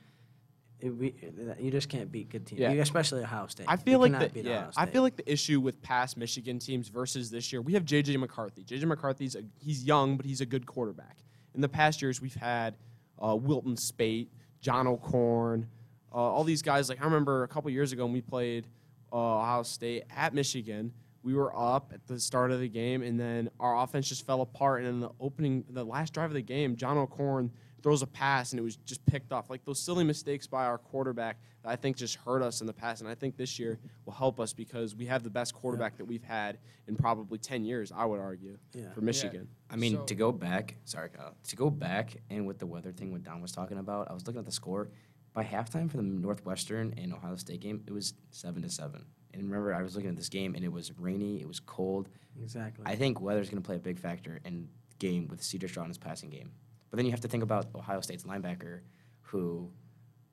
it, 0.80 0.90
we, 0.90 1.14
you 1.58 1.70
just 1.70 1.88
can't 1.88 2.12
beat 2.12 2.28
good 2.28 2.46
teams, 2.46 2.60
Yeah. 2.60 2.70
Especially 2.72 3.22
Ohio 3.22 3.46
State. 3.46 3.66
I 3.68 3.76
feel 3.76 3.92
You 4.06 4.12
like 4.12 4.18
the, 4.20 4.28
beat 4.28 4.44
yeah, 4.44 4.70
I 4.76 4.86
feel 4.86 5.02
like 5.02 5.16
the 5.16 5.30
issue 5.30 5.58
with 5.60 5.80
past 5.82 6.16
Michigan 6.16 6.58
teams 6.58 6.88
versus 6.88 7.30
this 7.30 7.52
year, 7.52 7.62
we 7.62 7.72
have 7.74 7.84
JJ 7.84 8.18
McCarthy. 8.18 8.62
JJ 8.62 8.84
McCarthy's 8.84 9.36
a, 9.36 9.42
he's 9.58 9.84
young, 9.84 10.16
but 10.16 10.26
he's 10.26 10.40
a 10.40 10.46
good 10.46 10.66
quarterback. 10.66 11.18
In 11.54 11.60
the 11.62 11.68
past 11.68 12.02
years, 12.02 12.20
we've 12.20 12.34
had 12.34 12.76
uh, 13.24 13.34
Wilton 13.34 13.76
Speight, 13.76 14.30
John 14.60 14.86
O'Korn, 14.86 15.66
uh, 16.12 16.16
all 16.16 16.44
these 16.44 16.60
guys. 16.62 16.88
Like 16.90 17.00
I 17.00 17.04
remember 17.04 17.42
a 17.44 17.48
couple 17.48 17.70
years 17.70 17.92
ago 17.92 18.04
when 18.04 18.12
we 18.12 18.20
played 18.20 18.66
uh, 19.12 19.38
Ohio 19.38 19.62
State 19.62 20.04
at 20.14 20.34
Michigan. 20.34 20.92
We 21.26 21.34
were 21.34 21.52
up 21.58 21.90
at 21.92 22.06
the 22.06 22.20
start 22.20 22.52
of 22.52 22.60
the 22.60 22.68
game, 22.68 23.02
and 23.02 23.18
then 23.18 23.50
our 23.58 23.76
offense 23.82 24.08
just 24.08 24.24
fell 24.24 24.42
apart. 24.42 24.82
And 24.82 24.88
in 24.88 25.00
the 25.00 25.10
opening, 25.18 25.64
the 25.68 25.82
last 25.82 26.12
drive 26.14 26.30
of 26.30 26.34
the 26.34 26.40
game, 26.40 26.76
John 26.76 26.96
O'Korn 26.96 27.50
throws 27.82 28.00
a 28.02 28.06
pass, 28.06 28.52
and 28.52 28.60
it 28.60 28.62
was 28.62 28.76
just 28.76 29.04
picked 29.06 29.32
off. 29.32 29.50
Like 29.50 29.64
those 29.64 29.80
silly 29.80 30.04
mistakes 30.04 30.46
by 30.46 30.66
our 30.66 30.78
quarterback 30.78 31.38
that 31.64 31.70
I 31.70 31.74
think 31.74 31.96
just 31.96 32.14
hurt 32.14 32.42
us 32.42 32.60
in 32.60 32.68
the 32.68 32.72
past. 32.72 33.00
And 33.00 33.10
I 33.10 33.16
think 33.16 33.36
this 33.36 33.58
year 33.58 33.80
will 34.04 34.12
help 34.12 34.38
us 34.38 34.52
because 34.52 34.94
we 34.94 35.04
have 35.06 35.24
the 35.24 35.30
best 35.30 35.52
quarterback 35.52 35.96
that 35.96 36.04
we've 36.04 36.22
had 36.22 36.58
in 36.86 36.94
probably 36.94 37.38
10 37.38 37.64
years, 37.64 37.90
I 37.90 38.04
would 38.04 38.20
argue, 38.20 38.56
Yeah. 38.72 38.92
for 38.92 39.00
Michigan. 39.00 39.48
I 39.68 39.74
mean, 39.74 39.94
So- 39.94 40.04
to 40.04 40.14
go 40.14 40.30
back, 40.30 40.76
sorry, 40.84 41.10
Kyle, 41.10 41.34
to 41.42 41.56
go 41.56 41.70
back 41.70 42.18
and 42.30 42.46
with 42.46 42.60
the 42.60 42.66
weather 42.66 42.92
thing, 42.92 43.10
what 43.10 43.24
Don 43.24 43.42
was 43.42 43.50
talking 43.50 43.78
about, 43.78 44.08
I 44.08 44.14
was 44.14 44.24
looking 44.28 44.38
at 44.38 44.46
the 44.46 44.52
score. 44.52 44.90
By 45.32 45.42
halftime 45.42 45.90
for 45.90 45.96
the 45.96 46.04
Northwestern 46.04 46.94
and 46.96 47.12
Ohio 47.12 47.34
State 47.34 47.60
game, 47.60 47.82
it 47.84 47.92
was 47.92 48.14
seven 48.30 48.62
to 48.62 48.70
seven. 48.70 49.06
And 49.36 49.44
remember, 49.50 49.74
I 49.74 49.82
was 49.82 49.94
looking 49.94 50.10
at 50.10 50.16
this 50.16 50.28
game, 50.28 50.54
and 50.54 50.64
it 50.64 50.72
was 50.72 50.92
rainy, 50.98 51.40
it 51.40 51.46
was 51.48 51.60
cold. 51.60 52.08
exactly. 52.42 52.84
I 52.86 52.96
think 52.96 53.20
weather's 53.20 53.50
going 53.50 53.62
to 53.62 53.66
play 53.66 53.76
a 53.76 53.80
big 53.80 53.98
factor 53.98 54.40
in 54.44 54.68
game 54.98 55.28
with 55.28 55.42
C.J. 55.42 55.66
Stroud 55.68 55.84
in 55.84 55.90
his 55.90 55.98
passing 55.98 56.30
game. 56.30 56.52
But 56.90 56.96
then 56.96 57.04
you 57.06 57.12
have 57.12 57.20
to 57.20 57.28
think 57.28 57.42
about 57.42 57.66
Ohio 57.74 58.00
State's 58.00 58.24
linebacker, 58.24 58.80
who 59.20 59.70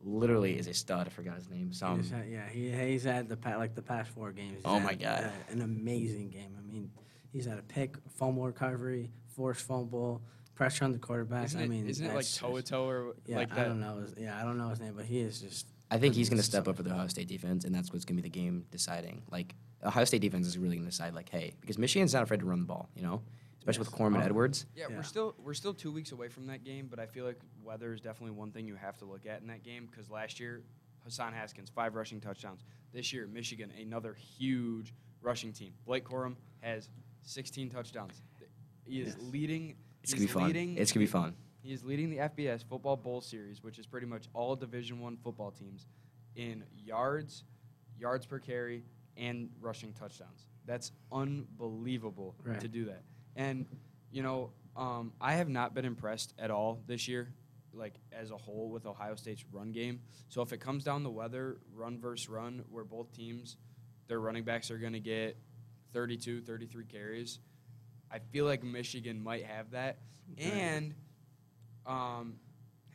literally 0.02 0.58
is 0.58 0.68
a 0.68 0.74
stud. 0.74 1.08
I 1.08 1.10
forgot 1.10 1.36
his 1.36 1.50
name. 1.50 1.68
He 1.70 1.74
Some 1.74 2.00
just 2.02 2.14
had- 2.14 2.28
yeah, 2.30 2.48
he, 2.50 2.70
he's 2.72 3.04
had 3.04 3.28
the 3.30 3.38
pa- 3.38 3.58
like 3.58 3.76
the 3.76 3.82
past 3.82 4.10
four 4.12 4.32
games. 4.32 4.56
he's 4.58 4.62
Oh 4.66 4.80
my 4.80 4.94
God. 4.96 5.24
uh, 5.26 5.52
an 5.52 5.62
amazing 5.62 6.30
game. 6.30 6.56
I 6.58 6.62
mean, 6.72 6.92
he's 7.32 7.46
had 7.46 7.58
a 7.58 7.64
pick, 7.64 7.98
fumble 8.18 8.46
recovery, 8.46 9.12
forced 9.36 9.66
fumble, 9.66 10.22
pressure 10.56 10.86
on 10.86 10.92
the 10.92 11.00
quarterback. 11.00 11.46
Isn't 11.46 11.62
I 11.62 11.68
mean, 11.68 11.88
isn't 11.88 12.06
it 12.06 12.10
like 12.10 12.18
that's 12.18 12.38
toe 12.38 12.56
to 12.58 12.62
toe 12.64 12.86
or 12.88 13.16
Yeah, 13.26 13.38
like 13.38 13.52
I 13.52 13.56
that? 13.56 13.68
don't 13.68 13.80
know. 13.82 13.98
His, 13.98 14.14
yeah, 14.18 14.40
I 14.40 14.44
don't 14.44 14.58
know 14.58 14.70
his 14.70 14.80
name, 14.80 14.94
but 14.96 15.06
he 15.06 15.20
is 15.20 15.42
just. 15.42 15.68
I 15.92 15.98
think 16.00 16.16
he's 16.16 16.30
going 16.30 16.38
to 16.40 16.44
step 16.44 16.68
up 16.68 16.78
for 16.78 16.84
the 16.84 16.92
Ohio 16.92 17.08
State 17.08 17.28
defense, 17.28 17.66
and 17.66 17.74
that's 17.76 17.92
what's 17.94 18.04
going 18.06 18.18
to 18.18 18.24
be 18.24 18.28
the 18.30 18.34
game 18.34 18.66
deciding. 18.72 19.22
Like 19.32 19.54
Ohio 19.84 20.06
State 20.06 20.22
defense 20.22 20.48
is 20.48 20.58
really 20.58 20.76
going 20.76 20.86
to 20.86 20.92
decide, 20.92 21.14
like, 21.14 21.30
hey, 21.30 21.54
because 21.62 21.78
Michigan's 21.78 22.14
not 22.14 22.24
afraid 22.24 22.40
to 22.40 22.46
run 22.46 22.60
the 22.62 22.66
ball, 22.66 22.90
you 22.96 23.04
know, 23.04 23.22
especially 23.60 23.80
with 23.80 23.90
Yes. 23.90 23.98
Corman 23.98 24.22
Oh. 24.22 24.26
Edwards. 24.26 24.66
Yeah, 24.76 24.86
Yeah. 24.90 24.96
we're 24.98 25.04
still 25.04 25.36
we're 25.38 25.54
still 25.54 25.74
two 25.74 25.92
weeks 25.92 26.12
away 26.12 26.30
from 26.30 26.48
that 26.48 26.64
game, 26.64 26.88
but 26.90 27.00
I 27.00 27.06
feel 27.06 27.26
like 27.26 27.40
weather 27.64 27.94
is 27.94 28.02
definitely 28.02 28.36
one 28.36 28.52
thing 28.52 28.66
you 28.68 28.76
have 28.76 28.98
to 29.00 29.06
look 29.06 29.26
at 29.26 29.42
in 29.42 29.48
that 29.48 29.64
game 29.64 29.88
because 29.90 30.10
last 30.10 30.40
year 30.40 30.64
Hassan 31.04 31.34
Haskins 31.34 31.70
five 31.70 31.96
rushing 31.96 32.20
touchdowns. 32.20 32.64
This 32.92 33.14
year 33.14 33.28
Michigan 33.28 33.72
another 33.80 34.14
huge 34.16 34.94
rushing 35.22 35.54
team. 35.54 35.74
Blake 35.86 36.06
Corum 36.06 36.36
has 36.62 36.90
16 37.24 37.70
touchdowns. 37.70 38.22
He 38.86 39.02
is 39.02 39.16
Yes. 39.18 39.18
leading. 39.32 39.76
It's 40.02 40.14
gonna 40.14 40.26
be 40.26 40.32
fun. 40.32 40.44
leading- 40.48 40.78
It's 40.78 40.92
gonna 40.92 41.04
be 41.04 41.08
fun. 41.12 41.36
He 41.64 41.72
is 41.72 41.84
leading 41.84 42.10
the 42.10 42.18
FBS 42.18 42.64
Football 42.68 42.98
Bowl 42.98 43.22
Series, 43.22 43.64
which 43.64 43.80
is 43.80 43.88
pretty 43.88 44.06
much 44.06 44.28
all 44.34 44.56
Division 44.56 45.00
One 45.00 45.16
football 45.18 45.50
teams, 45.52 45.88
in 46.36 46.64
yards, 46.76 47.44
yards 47.98 48.26
per 48.26 48.38
carry, 48.40 48.84
and 49.16 49.50
rushing 49.62 49.94
touchdowns. 49.94 50.48
That's 50.66 50.92
unbelievable 51.12 52.36
Right. 52.44 52.60
to 52.60 52.68
do 52.68 52.86
that. 52.86 53.04
And 53.36 53.66
you 54.12 54.22
know, 54.24 54.52
um, 54.76 55.14
I 55.22 55.34
have 55.36 55.50
not 55.50 55.74
been 55.74 55.86
impressed 55.86 56.34
at 56.38 56.52
all 56.52 56.84
this 56.86 57.08
year, 57.08 57.34
like 57.74 57.94
as 58.12 58.30
a 58.32 58.38
whole, 58.38 58.70
with 58.70 58.86
Ohio 58.86 59.16
State's 59.16 59.44
run 59.52 59.72
game. 59.72 60.02
So 60.30 60.42
if 60.42 60.52
it 60.54 60.58
comes 60.60 60.84
down 60.84 61.04
to 61.04 61.10
weather, 61.10 61.58
run 61.74 61.98
versus 62.00 62.28
run, 62.30 62.64
where 62.70 62.84
both 62.84 63.12
teams, 63.14 63.58
their 64.08 64.20
running 64.20 64.44
backs 64.44 64.70
are 64.70 64.78
going 64.78 64.94
to 64.94 65.00
get 65.00 65.38
32, 65.94 66.42
33 66.42 66.86
carries. 66.86 67.40
I 68.12 68.20
feel 68.20 68.46
like 68.46 68.64
Michigan 68.64 69.24
might 69.24 69.46
have 69.46 69.72
that. 69.72 69.98
And 70.38 70.94
um, 71.86 72.36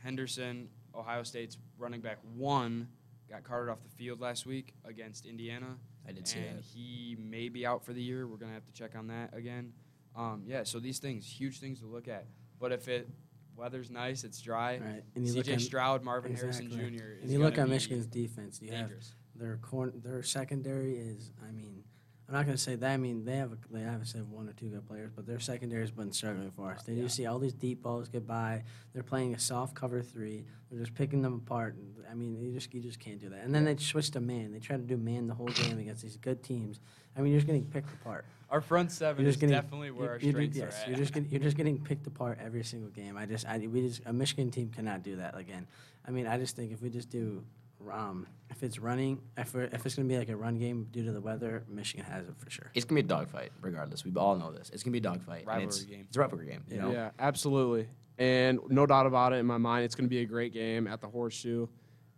Henderson, 0.03 0.68
Ohio 0.94 1.22
State's 1.22 1.59
running 1.79 2.01
back 2.01 2.18
one, 2.35 2.88
got 3.29 3.44
carted 3.44 3.70
off 3.70 3.83
the 3.83 3.90
field 3.90 4.20
last 4.20 4.46
week 4.46 4.74
against 4.85 5.27
Indiana. 5.27 5.77
I 6.07 6.12
did 6.12 6.27
see 6.27 6.38
and 6.38 6.59
that. 6.59 6.64
he 6.64 7.16
may 7.20 7.48
be 7.48 7.66
out 7.66 7.85
for 7.85 7.92
the 7.92 8.03
year. 8.03 8.27
We're 8.27 8.37
going 8.37 8.51
to 8.51 8.55
have 8.55 8.64
to 8.64 8.72
check 8.72 8.96
on 8.96 9.09
that 9.09 9.35
again. 9.37 9.72
Um, 10.16 10.42
yeah, 10.46 10.64
so 10.64 10.79
these 10.79 10.98
things, 10.98 11.27
huge 11.27 11.61
things 11.61 11.81
to 11.81 11.87
look 11.87 12.09
at. 12.09 12.27
But 12.59 12.72
if 12.72 12.88
it 12.88 13.09
weather's 13.55 13.90
nice, 13.90 14.24
it's 14.24 14.40
dry. 14.40 14.79
Right, 14.79 15.03
and 15.14 15.27
you 15.27 15.35
look 15.35 15.46
CJ 15.46 15.55
at 15.55 15.61
Stroud, 15.61 16.03
Marvin 16.03 16.33
exactly. 16.33 16.68
Harrison 16.68 16.98
Jr. 16.98 17.05
is 17.18 17.22
and 17.24 17.33
you 17.33 17.38
look 17.40 17.59
at 17.59 17.68
Michigan's 17.68 18.07
defense. 18.07 18.61
You 18.62 18.70
have 18.70 18.81
dangerous. 18.88 19.14
their 19.35 19.59
corn, 19.59 19.92
their 20.03 20.22
secondary 20.22 20.96
is. 20.96 21.33
I 21.46 21.53
mean, 21.53 21.85
I'm 22.29 22.35
not 22.35 22.45
gonna 22.45 22.59
say 22.59 22.75
that. 22.75 22.91
I 22.91 22.99
mean, 22.99 23.25
they 23.25 23.37
have 23.37 23.53
a, 23.53 23.59
they 23.71 23.81
have 23.81 24.03
one 24.31 24.51
or 24.51 24.53
two 24.53 24.69
good 24.69 24.87
players, 24.87 25.11
but 25.17 25.27
their 25.27 25.41
secondary 25.41 25.81
has 25.81 25.91
been 25.91 26.12
struggling 26.12 26.51
for 26.51 26.71
us. 26.73 26.83
They 26.83 26.93
Yeah. 26.93 27.05
just 27.05 27.17
see 27.17 27.25
all 27.25 27.38
these 27.38 27.55
deep 27.55 27.83
balls 27.83 28.09
get 28.09 28.27
by. 28.27 28.64
They're 28.93 29.03
playing 29.03 29.35
a 29.35 29.38
soft 29.38 29.75
cover 29.75 30.03
three. 30.03 30.45
They're 30.71 30.79
just 30.79 30.95
picking 30.95 31.23
them 31.23 31.35
apart. 31.35 31.77
I 32.11 32.12
mean, 32.12 32.38
you 32.38 32.53
just 32.53 32.73
you 32.75 32.83
just 32.83 33.01
can't 33.01 33.19
do 33.19 33.31
that. 33.31 33.45
And 33.45 33.55
then 33.55 33.64
they 33.64 33.77
switch 33.77 34.11
to 34.11 34.21
man. 34.21 34.53
They 34.53 34.59
try 34.59 34.77
to 34.77 34.83
do 34.83 34.99
man 34.99 35.27
the 35.27 35.35
whole 35.35 35.47
game 35.49 35.79
against 35.79 36.03
these 36.03 36.19
good 36.19 36.43
teams. 36.43 36.81
I 37.17 37.23
mean, 37.23 37.33
you're 37.33 37.41
just 37.41 37.47
getting 37.47 37.64
picked 37.64 37.95
apart. 37.95 38.27
Our 38.51 38.61
front 38.61 38.93
7 38.93 39.23
You're 39.23 39.31
is 39.31 39.37
getting 39.37 39.55
definitely 39.55 39.91
where 39.91 40.12
our 40.12 40.21
strengths 40.21 40.57
yes, 40.57 40.75
are 40.75 40.83
at. 40.83 40.88
You're 40.88 40.97
just 40.99 41.12
getting, 41.12 41.31
you're 41.31 41.41
just 41.41 41.57
getting 41.59 41.83
picked 41.83 42.07
apart 42.07 42.38
every 42.43 42.62
single 42.62 42.91
game. 42.91 43.17
I 43.17 43.25
just 43.25 43.47
I 43.47 43.57
we 43.59 43.81
just 43.88 44.03
a 44.05 44.12
Michigan 44.12 44.51
team 44.51 44.69
cannot 44.69 45.03
do 45.03 45.17
that 45.17 45.35
again. 45.35 45.67
I 46.07 46.11
mean, 46.11 46.27
I 46.27 46.37
just 46.37 46.57
think 46.57 46.73
if 46.73 46.83
we 46.83 46.91
just 46.91 47.09
do 47.09 47.43
um, 47.91 48.27
if 48.51 48.62
it's 48.62 48.79
running, 48.79 49.21
if, 49.37 49.55
we're, 49.55 49.64
if 49.64 49.85
it's 49.87 49.95
going 49.95 50.09
to 50.09 50.12
be 50.12 50.19
like 50.19 50.29
a 50.29 50.37
run 50.37 50.59
game 50.59 50.88
due 50.91 51.05
to 51.05 51.12
the 51.12 51.21
weather, 51.21 51.64
Michigan 51.69 52.05
has 52.07 52.27
it 52.27 52.35
for 52.38 52.51
sure. 52.51 52.71
It's 52.75 52.85
gonna 52.85 53.01
be 53.01 53.05
a 53.05 53.09
dogfight, 53.09 53.53
regardless. 53.61 54.05
We 54.05 54.12
all 54.17 54.37
know 54.37 54.53
this. 54.53 54.71
It's 54.71 54.83
gonna 54.83 54.93
be 54.93 54.99
a 54.99 55.03
dogfight. 55.03 55.41
and 55.41 55.47
Rivalry 55.49 55.67
it's, 55.67 55.83
game. 55.85 56.05
It's 56.09 56.17
a 56.17 56.21
rivalry 56.21 56.47
game. 56.47 56.64
You 56.69 56.77
Yeah. 56.77 56.83
know? 56.83 56.93
Yeah, 56.93 57.11
absolutely. 57.19 57.88
And 58.19 58.59
no 58.69 58.85
doubt 58.85 59.07
about 59.07 59.33
it 59.33 59.37
in 59.37 59.47
my 59.47 59.59
mind, 59.59 59.85
it's 59.85 59.95
going 59.95 60.07
to 60.07 60.11
be 60.11 60.19
a 60.23 60.27
great 60.27 60.53
game 60.53 60.88
at 60.88 61.01
the 61.01 61.07
Horseshoe. 61.07 61.69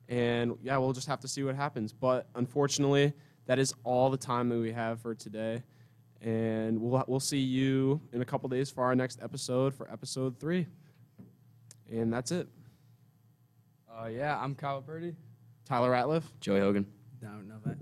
And 0.09 0.57
yeah, 0.63 0.79
we'll 0.79 0.95
just 0.95 1.07
have 1.09 1.21
to 1.21 1.29
see 1.29 1.43
what 1.43 1.55
happens. 1.57 1.93
But 1.93 2.27
unfortunately, 2.35 3.13
that 3.47 3.59
is 3.59 3.75
all 3.85 4.09
the 4.09 4.17
time 4.17 4.49
that 4.49 4.59
we 4.59 4.73
have 4.73 5.01
for 5.01 5.15
today. 5.15 5.63
And 6.23 6.81
we'll 6.81 7.05
we'll 7.07 7.21
see 7.21 7.39
you 7.39 8.01
in 8.13 8.23
a 8.23 8.25
couple 8.25 8.49
days 8.49 8.71
for 8.71 8.85
our 8.85 8.95
next 8.95 9.21
episode 9.23 9.75
for 9.75 9.91
episode 9.93 10.39
three. 10.39 10.67
And 11.91 12.13
that's 12.13 12.31
it. 12.31 12.49
Uh, 13.91 14.07
yeah, 14.07 14.39
I'm 14.41 14.55
Kyle 14.55 14.81
Purdy. 14.81 15.15
Tyler 15.71 15.93
Ratliff. 15.93 16.25
Joey 16.41 16.59
Hogan. 16.59 16.85
Don't 17.23 17.47
know 17.47 17.59
that. 17.65 17.77